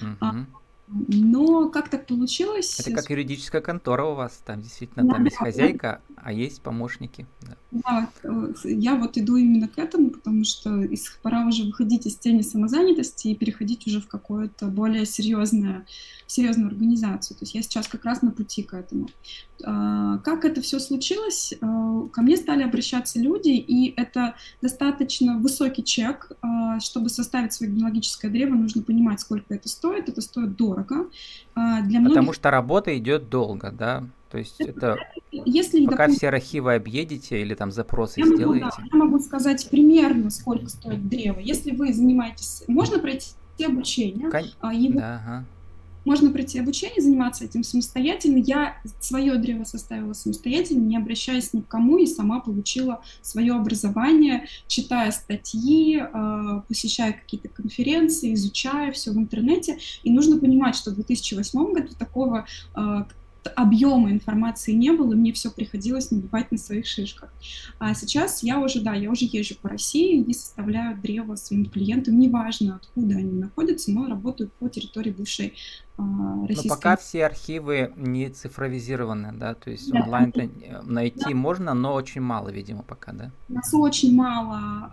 Uh-huh. 0.00 0.46
Но 0.88 1.68
как 1.68 1.88
так 1.88 2.06
получилось? 2.06 2.78
Это 2.78 2.92
как 2.92 3.10
юридическая 3.10 3.60
контора 3.60 4.04
у 4.04 4.14
вас, 4.14 4.40
там 4.44 4.62
действительно 4.62 5.04
да, 5.04 5.14
там 5.14 5.24
есть 5.24 5.36
хозяйка, 5.36 6.00
а 6.16 6.32
есть 6.32 6.62
помощники. 6.62 7.26
Да. 7.42 7.56
да, 7.72 8.10
э, 8.22 8.52
я 8.64 8.94
вот 8.94 9.18
иду 9.18 9.36
именно 9.36 9.66
к 9.66 9.78
этому, 9.78 10.10
потому 10.10 10.44
что 10.44 10.82
из, 10.82 11.08
пора 11.22 11.44
уже 11.44 11.64
выходить 11.64 12.06
из 12.06 12.16
тени 12.16 12.42
самозанятости 12.42 13.28
и 13.28 13.34
переходить 13.34 13.86
уже 13.88 14.00
в 14.00 14.06
какое-то 14.06 14.66
более 14.66 15.06
серьезное, 15.06 15.86
серьезную 16.26 16.68
организацию. 16.68 17.36
То 17.36 17.44
есть 17.44 17.54
я 17.54 17.62
сейчас 17.62 17.88
как 17.88 18.04
раз 18.04 18.22
на 18.22 18.30
пути 18.30 18.62
к 18.62 18.74
этому. 18.74 19.08
А, 19.64 20.18
как 20.18 20.44
это 20.44 20.60
все 20.60 20.80
случилось? 20.80 21.54
А, 21.60 22.08
ко 22.08 22.22
мне 22.22 22.36
стали 22.36 22.62
обращаться 22.62 23.18
люди, 23.18 23.50
и 23.50 23.94
это 23.96 24.34
достаточно 24.60 25.38
высокий 25.38 25.84
чек, 25.84 26.32
а, 26.42 26.80
чтобы 26.80 27.08
составить 27.08 27.52
свое 27.52 27.72
генеалогическое 27.72 28.30
древо, 28.30 28.54
нужно 28.54 28.82
понимать, 28.82 29.20
сколько 29.20 29.54
это 29.54 29.68
стоит. 29.68 30.08
Это 30.08 30.20
стоит 30.20 30.56
дорого 30.56 31.08
для 31.54 32.00
многих... 32.00 32.08
Потому 32.08 32.32
что 32.32 32.50
работа 32.50 32.96
идет 32.98 33.28
долго, 33.28 33.70
да? 33.70 34.04
То 34.30 34.38
есть 34.38 34.60
это, 34.60 34.98
это 34.98 34.98
если, 35.30 35.84
пока 35.86 36.04
допустим, 36.04 36.18
все 36.18 36.28
архивы 36.28 36.74
объедете 36.74 37.40
или 37.40 37.54
там 37.54 37.70
запросы 37.70 38.20
я 38.20 38.26
сделаете? 38.26 38.64
Могу, 38.64 38.76
да, 38.76 38.88
я 38.92 38.98
могу 38.98 39.18
сказать 39.20 39.68
примерно, 39.70 40.30
сколько 40.30 40.68
стоит 40.68 41.08
древо. 41.08 41.38
Если 41.38 41.70
вы 41.70 41.92
занимаетесь... 41.92 42.64
Можно 42.66 42.98
пройти 42.98 43.34
обучение. 43.64 44.28
Кон... 44.28 44.72
Его... 44.72 44.98
Да, 44.98 45.22
ага. 45.24 45.44
Можно 46.06 46.30
пройти 46.30 46.60
обучение, 46.60 47.02
заниматься 47.02 47.44
этим 47.44 47.64
самостоятельно. 47.64 48.38
Я 48.38 48.76
свое 49.00 49.34
древо 49.38 49.64
составила 49.64 50.12
самостоятельно, 50.12 50.82
не 50.82 50.96
обращаясь 50.96 51.52
ни 51.52 51.62
к 51.62 51.66
кому, 51.66 51.98
и 51.98 52.06
сама 52.06 52.38
получила 52.38 53.02
свое 53.22 53.54
образование, 53.54 54.46
читая 54.68 55.10
статьи, 55.10 55.98
а, 55.98 56.60
посещая 56.68 57.12
какие-то 57.12 57.48
конференции, 57.48 58.34
изучая 58.34 58.92
все 58.92 59.10
в 59.10 59.16
интернете. 59.16 59.78
И 60.04 60.12
нужно 60.12 60.38
понимать, 60.38 60.76
что 60.76 60.92
в 60.92 60.94
2008 60.94 61.72
году 61.72 61.88
такого 61.98 62.46
а, 62.74 63.08
объема 63.48 64.10
информации 64.10 64.72
не 64.72 64.90
было, 64.90 65.12
и 65.12 65.16
мне 65.16 65.32
все 65.32 65.50
приходилось 65.50 66.10
набивать 66.10 66.50
на 66.52 66.58
своих 66.58 66.86
шишках. 66.86 67.32
А 67.78 67.94
сейчас 67.94 68.42
я 68.42 68.58
уже, 68.60 68.80
да, 68.80 68.94
я 68.94 69.10
уже 69.10 69.24
езжу 69.24 69.54
по 69.60 69.68
России 69.68 70.22
и 70.22 70.32
составляю 70.32 71.00
древо 71.00 71.36
своим 71.36 71.66
клиентам, 71.66 72.18
неважно, 72.18 72.76
откуда 72.76 73.16
они 73.16 73.32
находятся, 73.32 73.90
но 73.92 74.06
работают 74.06 74.52
по 74.54 74.68
территории 74.68 75.10
бывшей 75.10 75.54
российской... 75.98 76.68
Но 76.68 76.74
пока 76.74 76.96
все 76.96 77.26
архивы 77.26 77.92
не 77.96 78.28
цифровизированы, 78.28 79.32
да, 79.32 79.54
то 79.54 79.70
есть 79.70 79.90
да. 79.90 80.02
онлайн 80.02 80.32
найти 80.84 81.30
да. 81.30 81.34
можно, 81.34 81.74
но 81.74 81.94
очень 81.94 82.20
мало, 82.20 82.48
видимо, 82.48 82.82
пока, 82.82 83.12
да? 83.12 83.32
Нас 83.48 83.72
очень 83.72 84.14
мало. 84.14 84.90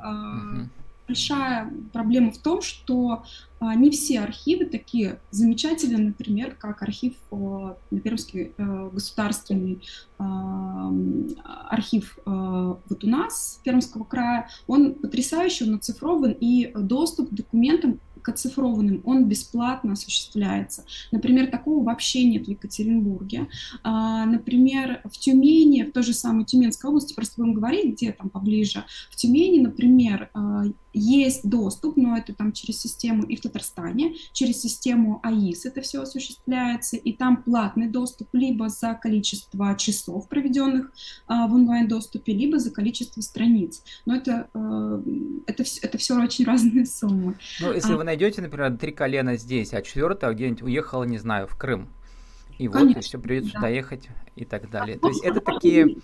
Угу 0.55 0.69
большая 1.07 1.71
проблема 1.91 2.31
в 2.31 2.37
том, 2.37 2.61
что 2.61 3.23
а, 3.59 3.75
не 3.75 3.91
все 3.91 4.19
архивы 4.19 4.65
такие 4.65 5.19
замечательные, 5.31 6.07
например, 6.07 6.55
как 6.55 6.81
архив, 6.81 7.13
а, 7.31 7.77
Пермский 8.03 8.53
а, 8.57 8.89
государственный 8.89 9.81
а, 10.17 10.91
архив 11.69 12.17
а, 12.25 12.77
вот 12.89 13.03
у 13.03 13.07
нас, 13.07 13.59
Пермского 13.63 14.03
края. 14.03 14.49
Он 14.67 14.93
потрясающий, 14.95 15.65
он 15.65 15.75
оцифрован, 15.75 16.35
и 16.39 16.71
доступ 16.75 17.29
к 17.29 17.33
документам 17.33 17.99
к 18.23 18.29
оцифрованным, 18.29 19.01
он 19.05 19.25
бесплатно 19.25 19.93
осуществляется. 19.93 20.85
Например, 21.11 21.47
такого 21.47 21.83
вообще 21.83 22.23
нет 22.23 22.47
в 22.47 22.49
Екатеринбурге. 22.49 23.47
А, 23.83 24.25
например, 24.25 25.01
в 25.03 25.17
Тюмени, 25.19 25.83
в 25.83 25.91
той 25.91 26.03
же 26.03 26.13
самой 26.13 26.45
Тюменской 26.45 26.89
области, 26.89 27.13
просто 27.13 27.41
будем 27.41 27.53
говорить, 27.53 27.93
где 27.93 28.11
там 28.13 28.29
поближе, 28.29 28.85
в 29.11 29.15
Тюмени, 29.15 29.59
например, 29.59 30.29
а, 30.33 30.63
есть 30.93 31.47
доступ, 31.47 31.97
но 31.97 32.17
это 32.17 32.33
там 32.33 32.51
через 32.51 32.79
систему 32.79 33.23
и 33.23 33.35
в 33.35 33.41
Татарстане, 33.41 34.15
через 34.31 34.61
систему 34.61 35.19
АИС 35.23 35.65
это 35.65 35.81
все 35.81 36.01
осуществляется, 36.01 36.97
и 36.97 37.13
там 37.13 37.43
платный 37.43 37.87
доступ 37.87 38.29
либо 38.33 38.69
за 38.69 38.93
количество 38.93 39.75
часов, 39.77 40.27
проведенных 40.29 40.91
а, 41.27 41.47
в 41.47 41.53
онлайн-доступе, 41.53 42.33
либо 42.33 42.59
за 42.59 42.71
количество 42.71 43.21
страниц. 43.21 43.83
Но 44.05 44.15
это, 44.15 44.47
а, 44.53 45.01
это, 45.47 45.63
это 45.81 45.97
все 45.97 46.21
очень 46.21 46.45
разные 46.53 46.85
суммы. 46.85 47.37
Ну, 47.59 47.73
если 47.73 47.93
а, 47.93 47.97
вы 47.97 48.03
найдете, 48.03 48.41
например, 48.41 48.77
три 48.77 48.91
колена 48.91 49.37
здесь, 49.37 49.73
а 49.73 49.81
четвертое 49.81 50.31
где-нибудь 50.33 50.61
уехало, 50.61 51.03
не 51.03 51.17
знаю, 51.17 51.47
в 51.47 51.55
Крым, 51.55 51.89
и 52.57 52.67
вот, 52.67 52.77
Конечно, 52.77 52.99
и 52.99 53.01
все, 53.01 53.19
придется 53.19 53.53
да. 53.53 53.59
сюда 53.59 53.69
ехать 53.69 54.09
и 54.35 54.45
так 54.45 54.69
далее. 54.69 54.97
То 54.99 55.09
есть 55.09 55.23
это 55.23 55.41
такие 55.45 55.97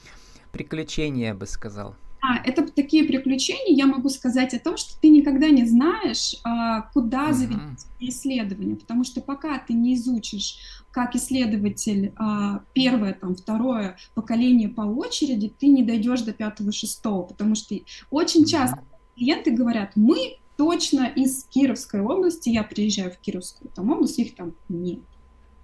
приключения, 0.51 1.27
я 1.27 1.35
бы 1.35 1.45
сказал. 1.45 1.95
А, 2.21 2.37
это 2.43 2.67
такие 2.67 3.05
приключения, 3.05 3.75
я 3.75 3.85
могу 3.85 4.09
сказать 4.09 4.53
о 4.53 4.59
том, 4.59 4.77
что 4.77 4.99
ты 4.99 5.07
никогда 5.07 5.49
не 5.49 5.65
знаешь, 5.65 6.35
а, 6.43 6.81
куда 6.93 7.31
заведет 7.31 7.61
uh-huh. 7.61 8.07
исследование, 8.09 8.75
потому 8.75 9.03
что 9.03 9.21
пока 9.21 9.57
ты 9.59 9.73
не 9.73 9.95
изучишь, 9.95 10.57
как 10.91 11.15
исследователь, 11.15 12.13
а, 12.17 12.63
первое, 12.73 13.13
там, 13.13 13.35
второе 13.35 13.97
поколение 14.15 14.67
по 14.67 14.81
очереди, 14.81 15.53
ты 15.57 15.67
не 15.67 15.83
дойдешь 15.83 16.21
до 16.21 16.33
пятого, 16.33 16.71
шестого, 16.71 17.23
потому 17.23 17.55
что 17.55 17.75
очень 18.11 18.45
часто 18.45 18.83
клиенты 19.15 19.51
говорят, 19.51 19.93
мы 19.95 20.39
точно 20.57 21.05
из 21.05 21.45
Кировской 21.45 22.01
области, 22.01 22.49
я 22.49 22.63
приезжаю 22.63 23.11
в 23.11 23.17
Кировскую 23.19 23.71
там 23.73 23.91
область, 23.91 24.19
их 24.19 24.35
там 24.35 24.55
нет. 24.67 24.99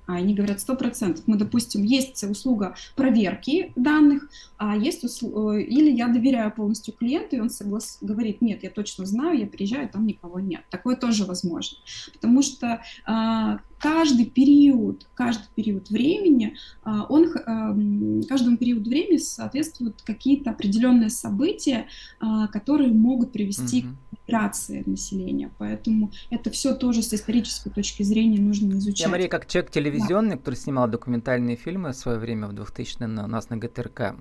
А 0.08 0.15
они 0.15 0.34
говорят, 0.34 0.60
сто 0.60 0.76
процентов. 0.76 1.24
Мы, 1.28 1.38
допустим, 1.38 1.84
есть 1.84 2.24
услуга 2.24 2.76
проверки 2.96 3.74
данных, 3.76 4.30
а 4.58 4.76
есть 4.76 5.04
услуга, 5.04 5.58
э, 5.58 5.63
или 5.63 5.91
я 5.91 6.08
доверяю 6.08 6.52
полностью 6.52 6.94
клиенту, 6.94 7.36
и 7.36 7.39
он 7.39 7.50
соглас... 7.50 7.98
говорит, 8.02 8.41
нет, 8.41 8.63
я 8.63 8.70
точно 8.70 9.06
знаю, 9.06 9.39
я 9.39 9.48
приезжаю, 9.48 9.89
там 9.89 10.06
никого 10.06 10.39
нет. 10.39 10.62
Такое 10.70 10.96
тоже 10.96 11.26
возможно. 11.26 11.78
Потому 12.13 12.41
что 12.41 12.82
а, 13.06 13.60
каждый 13.80 14.26
период, 14.26 15.08
каждый 15.13 15.48
период 15.56 15.89
времени, 15.89 16.56
а, 16.84 17.06
он, 17.08 17.26
эм, 17.26 18.24
каждому 18.28 18.58
периоду 18.58 18.89
времени 18.89 19.18
соответствуют 19.18 20.02
какие-то 20.02 20.52
определенные 20.52 21.10
события, 21.10 21.88
а, 22.20 22.48
которые 22.48 22.91
могут 22.91 23.32
привести 23.32 23.86
угу. 23.86 23.89
Миграции 24.27 24.83
населения. 24.85 25.51
Поэтому 25.57 26.11
это 26.29 26.49
все 26.49 26.73
тоже 26.73 27.01
с 27.01 27.13
исторической 27.13 27.69
точки 27.69 28.03
зрения 28.03 28.39
нужно 28.39 28.73
изучать. 28.73 29.01
Я, 29.01 29.07
Мария, 29.09 29.27
как 29.27 29.47
человек 29.47 29.71
телевизионный, 29.71 30.31
да. 30.31 30.38
который 30.38 30.55
снимал 30.55 30.88
документальные 30.88 31.55
фильмы 31.55 31.91
в 31.91 31.95
свое 31.95 32.17
время, 32.17 32.47
в 32.47 32.53
2000 32.53 33.03
у 33.03 33.07
нас 33.07 33.49
на 33.49 33.57
ГТРК 33.57 34.15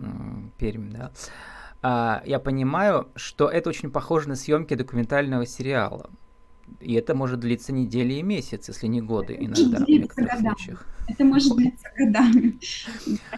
Пермь, 0.59 0.91
да, 0.91 1.13
а, 1.83 2.23
я 2.25 2.39
понимаю, 2.39 3.09
что 3.15 3.49
это 3.49 3.69
очень 3.69 3.91
похоже 3.91 4.31
на 4.31 4.37
съемки 4.37 4.75
документального 4.75 5.45
сериала. 5.45 6.09
И 6.81 6.95
это 6.95 7.15
может 7.15 7.41
длиться 7.41 7.73
недели 7.73 8.15
и 8.15 8.23
месяцы, 8.23 8.71
если 8.73 8.87
не 8.87 9.01
годы 9.01 9.37
иногда 9.39 9.85
в 9.85 9.89
некоторых 9.89 10.31
годами. 10.31 10.55
случаях. 10.55 10.87
Это 11.07 11.25
может 11.25 11.57
длиться 11.57 11.89
годами. 11.97 12.59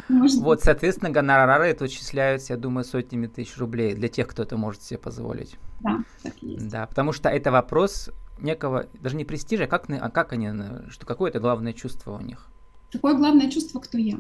может 0.09 0.41
вот, 0.41 0.63
соответственно, 0.63 1.11
гонорары 1.11 1.67
это 1.67 1.85
учисляются, 1.85 2.53
я 2.53 2.59
думаю, 2.59 2.85
сотнями 2.85 3.27
тысяч 3.27 3.57
рублей 3.59 3.95
для 3.95 4.09
тех, 4.09 4.29
кто 4.29 4.43
это 4.43 4.57
может 4.57 4.83
себе 4.83 4.99
позволить. 4.99 5.57
Да, 5.81 6.01
так 6.23 6.35
есть. 6.41 6.69
Да, 6.69 6.87
потому 6.87 7.13
что 7.13 7.29
это 7.29 7.51
вопрос 7.51 8.11
некого, 8.39 8.87
даже 9.01 9.17
не 9.17 9.25
престижа, 9.25 9.65
а 9.65 9.67
как, 9.67 9.87
а 9.91 10.11
как 10.11 10.33
они, 10.33 10.51
что 10.89 11.07
какое 11.07 11.31
это 11.31 11.41
главное 11.41 11.73
чувство 11.73 12.17
у 12.17 12.21
них? 12.21 12.47
Какое 12.93 13.15
главное 13.15 13.51
чувство, 13.51 13.81
кто 13.81 13.99
я? 13.99 14.19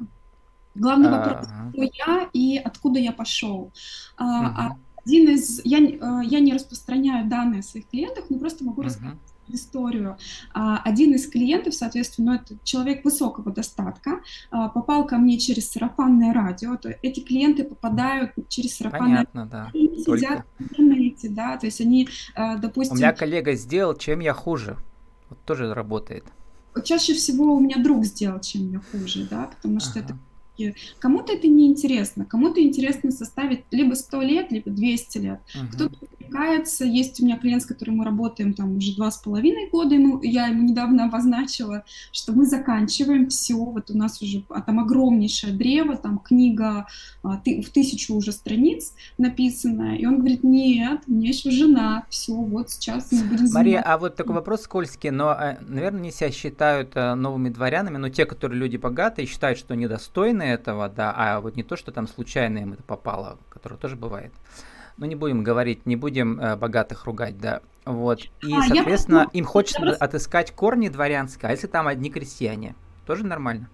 Главный 0.74 1.08
а, 1.08 1.18
вопрос, 1.18 1.46
кто 1.72 1.82
я 1.82 2.28
и 2.32 2.58
откуда 2.58 2.98
я 2.98 3.12
пошел. 3.12 3.72
А, 4.16 4.70
угу 4.70 4.80
один 5.06 5.28
из... 5.30 5.60
Я, 5.64 5.78
э, 5.78 6.24
я 6.24 6.40
не 6.40 6.52
распространяю 6.52 7.28
данные 7.28 7.60
о 7.60 7.62
своих 7.62 7.88
клиентах, 7.88 8.24
но 8.28 8.38
просто 8.38 8.64
могу 8.64 8.82
uh-huh. 8.82 8.86
рассказать 8.86 9.18
историю. 9.48 10.16
А, 10.52 10.78
один 10.78 11.14
из 11.14 11.28
клиентов, 11.28 11.74
соответственно, 11.74 12.32
ну, 12.32 12.38
это 12.38 12.58
человек 12.64 13.04
высокого 13.04 13.52
достатка, 13.52 14.20
а, 14.50 14.68
попал 14.68 15.06
ко 15.06 15.18
мне 15.18 15.38
через 15.38 15.70
сарафанное 15.70 16.32
радио. 16.32 16.76
То 16.76 16.88
эти 17.02 17.20
клиенты 17.20 17.62
попадают 17.62 18.32
через 18.48 18.76
сарафанное 18.76 19.26
Понятно, 19.26 19.46
да. 19.46 19.70
и 19.72 20.02
сидят 20.02 20.44
в 20.58 20.62
интернете, 20.62 21.28
да, 21.28 21.56
то 21.56 21.66
есть 21.66 21.80
они, 21.80 22.08
э, 22.34 22.58
допустим... 22.58 22.94
У 22.94 22.96
меня 22.96 23.12
коллега 23.12 23.54
сделал, 23.54 23.94
чем 23.94 24.18
я 24.18 24.32
хуже. 24.32 24.76
Вот 25.28 25.38
тоже 25.44 25.72
работает. 25.72 26.24
Чаще 26.84 27.14
всего 27.14 27.54
у 27.54 27.60
меня 27.60 27.82
друг 27.82 28.04
сделал, 28.04 28.40
чем 28.40 28.70
я 28.70 28.80
хуже, 28.90 29.26
да, 29.30 29.50
потому 29.54 29.80
что 29.80 30.00
ага. 30.00 30.00
это 30.00 30.18
Кому-то 30.98 31.32
это 31.32 31.48
не 31.48 31.66
интересно, 31.66 32.24
кому-то 32.24 32.60
интересно 32.62 33.10
составить 33.10 33.64
либо 33.70 33.94
100 33.94 34.22
лет, 34.22 34.52
либо 34.52 34.70
200 34.70 35.18
лет. 35.18 35.40
Uh-huh. 35.54 35.72
Кто-то 35.72 36.06
перекликается. 36.26 36.84
Есть 36.84 37.20
у 37.20 37.24
меня 37.24 37.36
клиент, 37.38 37.62
с 37.62 37.66
которым 37.66 37.96
мы 37.96 38.04
работаем 38.04 38.54
там 38.54 38.76
уже 38.76 38.94
два 38.94 39.10
с 39.10 39.18
половиной 39.18 39.68
года, 39.70 39.94
мы, 39.96 40.24
я 40.26 40.46
ему 40.46 40.62
недавно 40.62 41.04
обозначила, 41.04 41.84
что 42.12 42.32
мы 42.32 42.44
заканчиваем 42.46 43.28
все, 43.28 43.54
вот 43.54 43.90
у 43.90 43.96
нас 43.96 44.20
уже 44.22 44.44
а, 44.48 44.60
там 44.62 44.80
огромнейшее 44.80 45.52
древо, 45.52 45.96
там 45.96 46.18
книга 46.18 46.86
а, 47.22 47.36
ты, 47.38 47.62
в 47.62 47.70
тысячу 47.70 48.14
уже 48.14 48.32
страниц 48.32 48.94
написанная, 49.18 49.96
и 49.96 50.06
он 50.06 50.18
говорит, 50.18 50.44
нет, 50.44 51.02
у 51.06 51.12
меня 51.12 51.28
еще 51.28 51.50
жена, 51.50 52.06
все, 52.08 52.34
вот 52.34 52.70
сейчас 52.70 53.12
мы 53.12 53.24
будем 53.24 53.52
Мария, 53.52 53.82
а 53.82 53.98
вот 53.98 54.16
такой 54.16 54.34
вопрос 54.34 54.62
скользкий, 54.62 55.10
но, 55.10 55.32
э, 55.32 55.56
наверное, 55.60 56.00
не 56.00 56.10
себя 56.10 56.30
считают 56.30 56.92
э, 56.94 57.14
новыми 57.14 57.48
дворянами, 57.48 57.96
но 57.96 58.08
те, 58.08 58.26
которые 58.26 58.58
люди 58.58 58.76
богатые, 58.76 59.26
считают, 59.26 59.58
что 59.58 59.74
недостойны 59.74 60.45
этого, 60.52 60.88
да, 60.88 61.12
а 61.16 61.40
вот 61.40 61.56
не 61.56 61.62
то, 61.62 61.76
что 61.76 61.92
там 61.92 62.06
случайно 62.06 62.58
им 62.58 62.72
это 62.72 62.82
попало, 62.82 63.38
которое 63.50 63.76
тоже 63.76 63.96
бывает 63.96 64.32
ну 64.96 65.06
не 65.06 65.14
будем 65.14 65.42
говорить, 65.42 65.86
не 65.86 65.96
будем 65.96 66.40
э, 66.40 66.56
богатых 66.56 67.04
ругать, 67.04 67.38
да. 67.38 67.60
Вот. 67.84 68.20
И, 68.42 68.54
а, 68.54 68.62
соответственно, 68.62 69.28
я... 69.32 69.38
им 69.38 69.44
хочется 69.44 69.84
я... 69.84 69.92
отыскать 69.92 70.52
корни 70.52 70.88
дворянские, 70.88 71.48
а 71.48 71.52
если 71.52 71.66
там 71.66 71.86
одни 71.86 72.10
крестьяне, 72.10 72.74
тоже 73.06 73.24
нормально. 73.24 73.68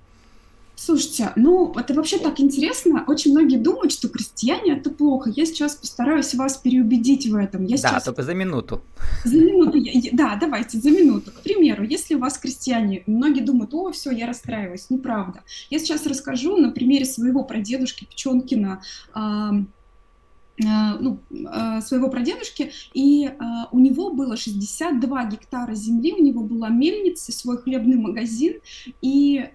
Слушайте, 0.85 1.31
ну 1.37 1.73
это 1.77 1.95
вообще 1.95 2.19
так 2.19 2.41
интересно. 2.41 3.05
Очень 3.07 3.31
многие 3.31 3.57
думают, 3.57 3.93
что 3.93 4.09
крестьяне 4.09 4.73
это 4.73 4.91
плохо. 4.91 5.31
Я 5.31 5.47
сейчас 5.47 5.77
постараюсь 5.77 6.35
вас 6.35 6.57
переубедить 6.57 7.29
в 7.29 7.37
этом. 7.37 7.63
Я 7.67 7.77
да, 7.77 7.91
сейчас... 7.91 8.05
только 8.05 8.25
за 8.25 8.35
минуту. 8.35 8.83
За 9.25 9.37
минуту. 9.37 9.79
Да, 10.11 10.37
давайте, 10.41 10.81
за 10.81 10.91
минуту. 10.91 11.31
К 11.31 11.41
примеру, 11.43 11.85
если 11.85 12.17
у 12.17 12.19
вас 12.19 12.37
крестьяне, 12.37 13.05
многие 13.07 13.43
думают, 13.43 13.73
о, 13.75 13.93
все, 13.93 14.11
я 14.11 14.27
расстраиваюсь. 14.27 14.91
Неправда. 14.91 15.45
Я 15.71 15.79
сейчас 15.79 16.05
расскажу 16.05 16.57
на 16.57 16.73
примере 16.73 17.05
своего 17.05 17.45
прадедушки 17.45 18.05
Печенкина. 18.05 18.83
Э, 19.15 20.99
ну, 21.01 21.19
э, 21.31 21.81
своего 21.81 22.11
прадедушки, 22.11 22.73
и 22.93 23.27
э, 23.27 23.33
у 23.73 23.79
него 23.79 24.11
было 24.11 24.37
62 24.37 25.25
гектара 25.25 25.75
земли, 25.75 26.13
у 26.13 26.23
него 26.23 26.43
была 26.43 26.69
мельница, 26.69 27.33
свой 27.33 27.59
хлебный 27.59 27.97
магазин, 27.97 28.61
и 29.01 29.49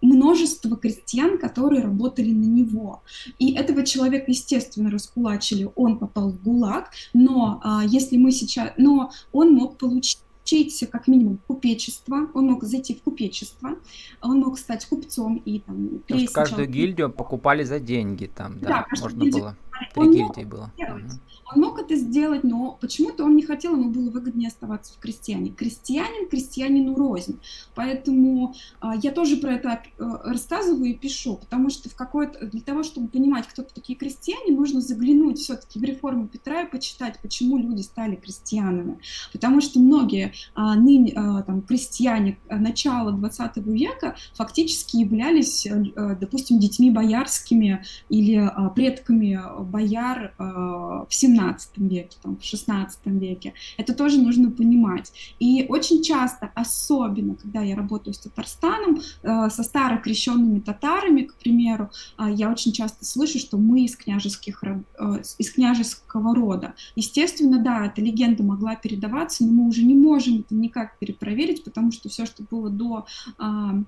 множество 0.00 0.76
крестьян, 0.76 1.38
которые 1.38 1.82
работали 1.82 2.30
на 2.30 2.44
него. 2.44 3.02
И 3.38 3.54
этого 3.54 3.84
человека, 3.84 4.26
естественно, 4.28 4.90
раскулачили, 4.90 5.70
он 5.74 5.98
попал 5.98 6.30
в 6.30 6.42
ГУЛАГ, 6.42 6.90
но 7.14 7.62
если 7.86 8.16
мы 8.16 8.32
сейчас... 8.32 8.72
Но 8.76 9.10
он 9.32 9.52
мог 9.52 9.76
получить 9.76 10.20
учить 10.48 10.88
как 10.90 11.08
минимум 11.08 11.38
купечество, 11.46 12.28
он 12.32 12.46
мог 12.46 12.64
зайти 12.64 12.94
в 12.94 13.02
купечество, 13.02 13.76
он 14.22 14.40
мог 14.40 14.58
стать 14.58 14.86
купцом 14.86 15.42
и 15.44 15.60
там... 15.60 16.02
каждую 16.32 16.68
гильдию 16.68 17.10
покупали 17.10 17.64
за 17.64 17.78
деньги 17.78 18.30
там, 18.34 18.58
да, 18.60 18.68
да 18.68 18.86
можно 19.00 19.20
гильдию... 19.20 19.56
Три 19.92 20.02
он 20.02 20.12
гильдии 20.12 20.44
было. 20.44 20.72
Угу. 20.78 21.08
Он 21.54 21.62
мог 21.62 21.78
это 21.78 21.96
сделать, 21.96 22.44
но 22.44 22.76
почему-то 22.80 23.24
он 23.24 23.36
не 23.36 23.42
хотел, 23.42 23.72
ему 23.72 23.90
было 23.90 24.10
выгоднее 24.10 24.48
оставаться 24.48 24.92
в 24.92 24.98
крестьяне. 24.98 25.50
Крестьянин 25.50 26.28
крестьянину 26.28 26.94
рознь. 26.94 27.40
Поэтому 27.74 28.54
а, 28.80 28.94
я 28.96 29.12
тоже 29.12 29.38
про 29.38 29.54
это 29.54 29.82
а, 29.98 30.30
рассказываю 30.30 30.90
и 30.90 30.94
пишу, 30.94 31.36
потому 31.36 31.70
что 31.70 31.88
в 31.88 31.94
какой-то, 31.94 32.46
для 32.46 32.60
того, 32.60 32.82
чтобы 32.82 33.08
понимать, 33.08 33.46
кто 33.46 33.62
такие 33.62 33.98
крестьяне, 33.98 34.54
нужно 34.54 34.80
заглянуть 34.80 35.38
все-таки 35.38 35.78
в 35.78 35.82
реформу 35.82 36.28
Петра 36.28 36.62
и 36.62 36.70
почитать, 36.70 37.18
почему 37.22 37.56
люди 37.56 37.80
стали 37.80 38.16
крестьянами. 38.16 38.98
Потому 39.32 39.62
что 39.62 39.80
многие 39.80 40.34
а, 40.54 40.74
ныне 40.74 41.14
а, 41.16 41.42
там, 41.42 41.62
крестьяне 41.62 42.38
начала 42.50 43.12
20 43.12 43.56
века 43.58 44.16
фактически 44.34 44.98
являлись, 44.98 45.66
а, 45.66 46.14
допустим, 46.14 46.58
детьми 46.58 46.90
боярскими 46.90 47.84
или 48.10 48.36
а, 48.36 48.68
предками 48.68 49.40
бояр 49.68 50.34
а, 50.38 51.06
в 51.08 51.14
17 51.14 51.38
17 51.38 51.78
веке, 51.78 52.16
там, 52.22 52.36
в 52.36 52.44
16 52.44 52.98
веке. 53.06 53.54
Это 53.76 53.94
тоже 53.94 54.20
нужно 54.20 54.50
понимать. 54.50 55.12
И 55.38 55.66
очень 55.68 56.02
часто, 56.02 56.50
особенно 56.54 57.34
когда 57.34 57.60
я 57.62 57.76
работаю 57.76 58.14
с 58.14 58.18
Татарстаном, 58.18 59.00
э, 59.22 59.50
со 59.50 59.62
старокрещенными 59.62 60.60
татарами, 60.60 61.22
к 61.22 61.34
примеру, 61.34 61.90
э, 62.18 62.26
я 62.34 62.50
очень 62.50 62.72
часто 62.72 63.04
слышу, 63.04 63.38
что 63.38 63.58
мы 63.58 63.84
из 63.84 63.96
княжеских, 63.96 64.62
э, 64.64 65.22
из 65.38 65.52
княжеского 65.52 66.34
рода. 66.34 66.74
Естественно, 66.96 67.62
да, 67.62 67.86
эта 67.86 68.00
легенда 68.00 68.42
могла 68.42 68.76
передаваться, 68.76 69.44
но 69.44 69.52
мы 69.52 69.68
уже 69.68 69.84
не 69.84 69.94
можем 69.94 70.40
это 70.40 70.54
никак 70.54 70.98
перепроверить, 70.98 71.64
потому 71.64 71.92
что 71.92 72.08
все, 72.08 72.26
что 72.26 72.42
было 72.50 72.70
до 72.70 73.06
а, 73.38 73.82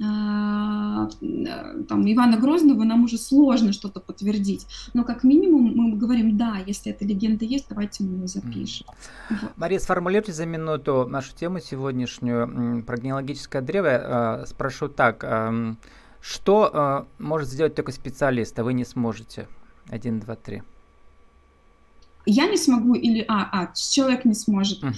там, 0.00 1.10
Ивана 2.10 2.38
Грозного 2.38 2.84
нам 2.84 3.04
уже 3.04 3.18
сложно 3.18 3.72
что-то 3.72 4.00
подтвердить. 4.00 4.66
Но 4.94 5.04
как 5.04 5.24
минимум 5.24 5.74
мы 5.74 5.96
говорим, 5.96 6.38
да, 6.38 6.56
если 6.66 6.92
эта 6.92 7.04
легенда 7.04 7.44
есть, 7.44 7.66
давайте 7.68 8.04
мы 8.04 8.20
ее 8.20 8.26
запишем. 8.26 8.86
Mm. 9.28 9.36
Вот. 9.42 9.52
Мария, 9.56 9.78
сформулируйте 9.78 10.32
за 10.32 10.46
минуту 10.46 11.06
нашу 11.06 11.34
тему 11.34 11.60
сегодняшнюю 11.60 12.82
про 12.84 12.96
генеалогическое 12.96 13.60
древо. 13.60 13.90
А, 13.90 14.44
спрошу 14.46 14.88
так, 14.88 15.22
что 16.22 16.70
а, 16.72 17.06
может 17.18 17.48
сделать 17.48 17.74
только 17.74 17.92
специалист, 17.92 18.58
а 18.58 18.64
вы 18.64 18.72
не 18.72 18.84
сможете? 18.84 19.48
Один, 19.88 20.20
два, 20.20 20.36
три. 20.36 20.62
Я 22.24 22.48
не 22.48 22.56
смогу 22.56 22.94
или... 22.94 23.24
А, 23.28 23.48
а 23.52 23.72
человек 23.74 24.24
не 24.24 24.34
сможет. 24.34 24.82
Угу. 24.82 24.94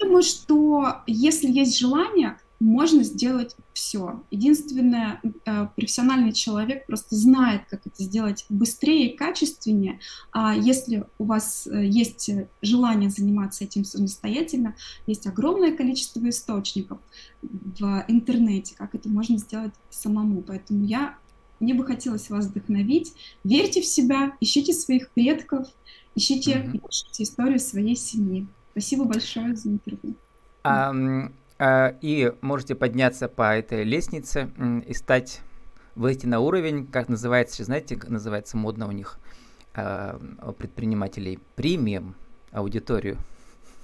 Думаю, 0.00 0.22
что 0.22 1.02
если 1.06 1.48
есть 1.48 1.78
желание, 1.78 2.36
можно 2.60 3.02
сделать 3.02 3.56
все. 3.80 4.22
Единственное, 4.30 5.20
э, 5.46 5.66
профессиональный 5.74 6.32
человек 6.32 6.86
просто 6.86 7.16
знает, 7.16 7.62
как 7.70 7.86
это 7.86 8.02
сделать 8.04 8.44
быстрее 8.50 9.06
и 9.08 9.16
качественнее. 9.16 10.00
А 10.32 10.54
если 10.54 11.04
у 11.18 11.24
вас 11.24 11.66
э, 11.66 11.86
есть 11.86 12.30
желание 12.60 13.08
заниматься 13.08 13.64
этим 13.64 13.84
самостоятельно, 13.84 14.76
есть 15.06 15.26
огромное 15.26 15.74
количество 15.74 16.28
источников 16.28 16.98
в 17.40 18.04
интернете, 18.06 18.74
как 18.76 18.94
это 18.94 19.08
можно 19.08 19.38
сделать 19.38 19.72
самому. 19.88 20.42
Поэтому 20.42 20.84
я 20.84 21.16
мне 21.58 21.72
бы 21.72 21.86
хотелось 21.86 22.28
вас 22.28 22.46
вдохновить. 22.46 23.14
Верьте 23.44 23.80
в 23.80 23.86
себя, 23.86 24.36
ищите 24.40 24.74
своих 24.74 25.10
предков, 25.10 25.68
ищите, 26.14 26.52
mm-hmm. 26.52 26.88
ищите 26.90 27.22
историю 27.22 27.58
своей 27.58 27.96
семьи. 27.96 28.46
Спасибо 28.72 29.04
большое 29.04 29.56
за 29.56 29.70
интервью. 29.70 30.14
Um, 30.64 31.32
и 32.00 32.32
можете 32.40 32.74
подняться 32.74 33.28
по 33.28 33.54
этой 33.54 33.84
лестнице 33.84 34.50
и 34.86 34.94
стать, 34.94 35.40
выйти 35.94 36.26
на 36.26 36.40
уровень, 36.40 36.86
как 36.86 37.08
называется, 37.08 37.64
знаете, 37.64 37.96
как 37.96 38.08
называется 38.08 38.56
модно 38.56 38.88
у 38.88 38.92
них, 38.92 39.18
а, 39.74 40.18
предпринимателей, 40.58 41.38
премиум 41.56 42.14
аудиторию. 42.52 43.18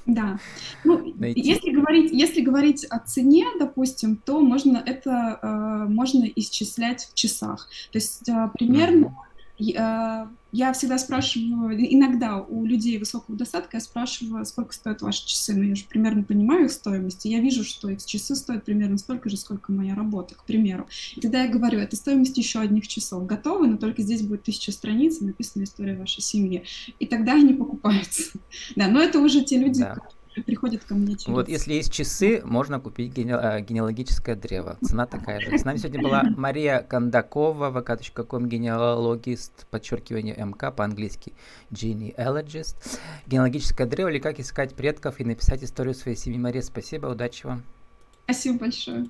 Да. 0.07 0.39
Ну, 0.85 1.05
если 1.21 1.71
говорить, 1.71 2.13
если 2.13 2.41
говорить 2.41 2.85
о 2.87 2.99
цене, 3.01 3.47
допустим, 3.59 4.17
то 4.17 4.41
можно 4.41 4.83
это 4.85 5.39
э, 5.43 5.89
можно 5.89 6.25
исчислять 6.37 7.09
в 7.11 7.15
часах. 7.15 7.69
То 7.93 7.99
есть 7.99 8.29
э, 8.29 8.51
примерно 8.55 9.07
mm-hmm 9.07 9.27
я 9.59 10.73
всегда 10.73 10.99
спрашиваю, 10.99 11.77
иногда 11.79 12.39
у 12.41 12.65
людей 12.65 12.99
высокого 12.99 13.37
достатка 13.37 13.79
я 13.79 13.81
спрашиваю, 13.81 14.45
сколько 14.45 14.73
стоят 14.73 15.03
ваши 15.03 15.27
часы, 15.27 15.55
ну, 15.55 15.63
я 15.63 15.75
же 15.75 15.85
примерно 15.85 16.23
понимаю 16.23 16.67
их 16.67 16.73
стоимость, 16.73 17.27
и 17.27 17.31
я 17.31 17.41
вижу, 17.41 17.65
что 17.65 17.89
их 17.89 18.05
часы 18.05 18.35
стоят 18.35 18.65
примерно 18.65 18.99
столько 18.99 19.29
же, 19.29 19.37
сколько 19.37 19.73
моя 19.73 19.95
работа, 19.95 20.35
к 20.35 20.45
примеру. 20.45 20.87
И 21.15 21.21
тогда 21.21 21.45
я 21.45 21.49
говорю, 21.49 21.79
это 21.79 21.97
стоимость 21.97 22.37
еще 22.39 22.61
одних 22.61 22.89
часов, 22.89 23.27
готовы, 23.27 23.67
но 23.67 23.77
только 23.77 24.03
здесь 24.03 24.23
будет 24.23 24.45
тысяча 24.45 24.73
страниц, 24.73 25.21
написана 25.21 25.65
история 25.65 25.97
вашей 25.97 26.21
семьи. 26.21 26.65
И 26.99 27.07
тогда 27.07 27.35
они 27.35 27.55
покупаются. 27.55 28.23
Да, 28.75 28.89
но 28.89 29.01
это 29.01 29.21
уже 29.21 29.43
те 29.43 29.59
люди, 29.59 29.81
да 29.81 29.97
приходят 30.43 30.85
ко 30.85 30.95
мне 30.95 31.17
через... 31.17 31.27
Вот 31.27 31.49
если 31.49 31.75
есть 31.75 31.93
часы, 31.93 32.41
можно 32.45 32.81
купить 32.81 33.13
гене... 33.13 33.35
Э, 33.35 33.61
генеалогическое 33.61 34.37
древо. 34.37 34.79
Цена 34.83 35.07
такая 35.07 35.41
же. 35.41 35.59
С 35.59 35.65
нами 35.65 35.77
сегодня 35.77 36.03
была 36.03 36.23
Мария 36.37 36.81
Кондакова, 36.81 37.71
vk.com, 37.71 38.49
генеалогист, 38.49 39.67
подчеркивание 39.71 40.35
МК 40.37 40.71
по-английски, 40.71 41.33
genealogist. 41.71 42.77
Генеалогическое 43.27 43.87
древо 43.87 44.09
или 44.09 44.19
как 44.19 44.41
искать 44.41 44.75
предков 44.75 45.21
и 45.21 45.25
написать 45.25 45.63
историю 45.63 45.95
своей 45.95 46.17
семьи. 46.17 46.39
Мария, 46.39 46.63
спасибо, 46.63 47.07
удачи 47.09 47.47
вам. 47.47 47.63
Спасибо 48.25 48.59
большое. 48.59 49.05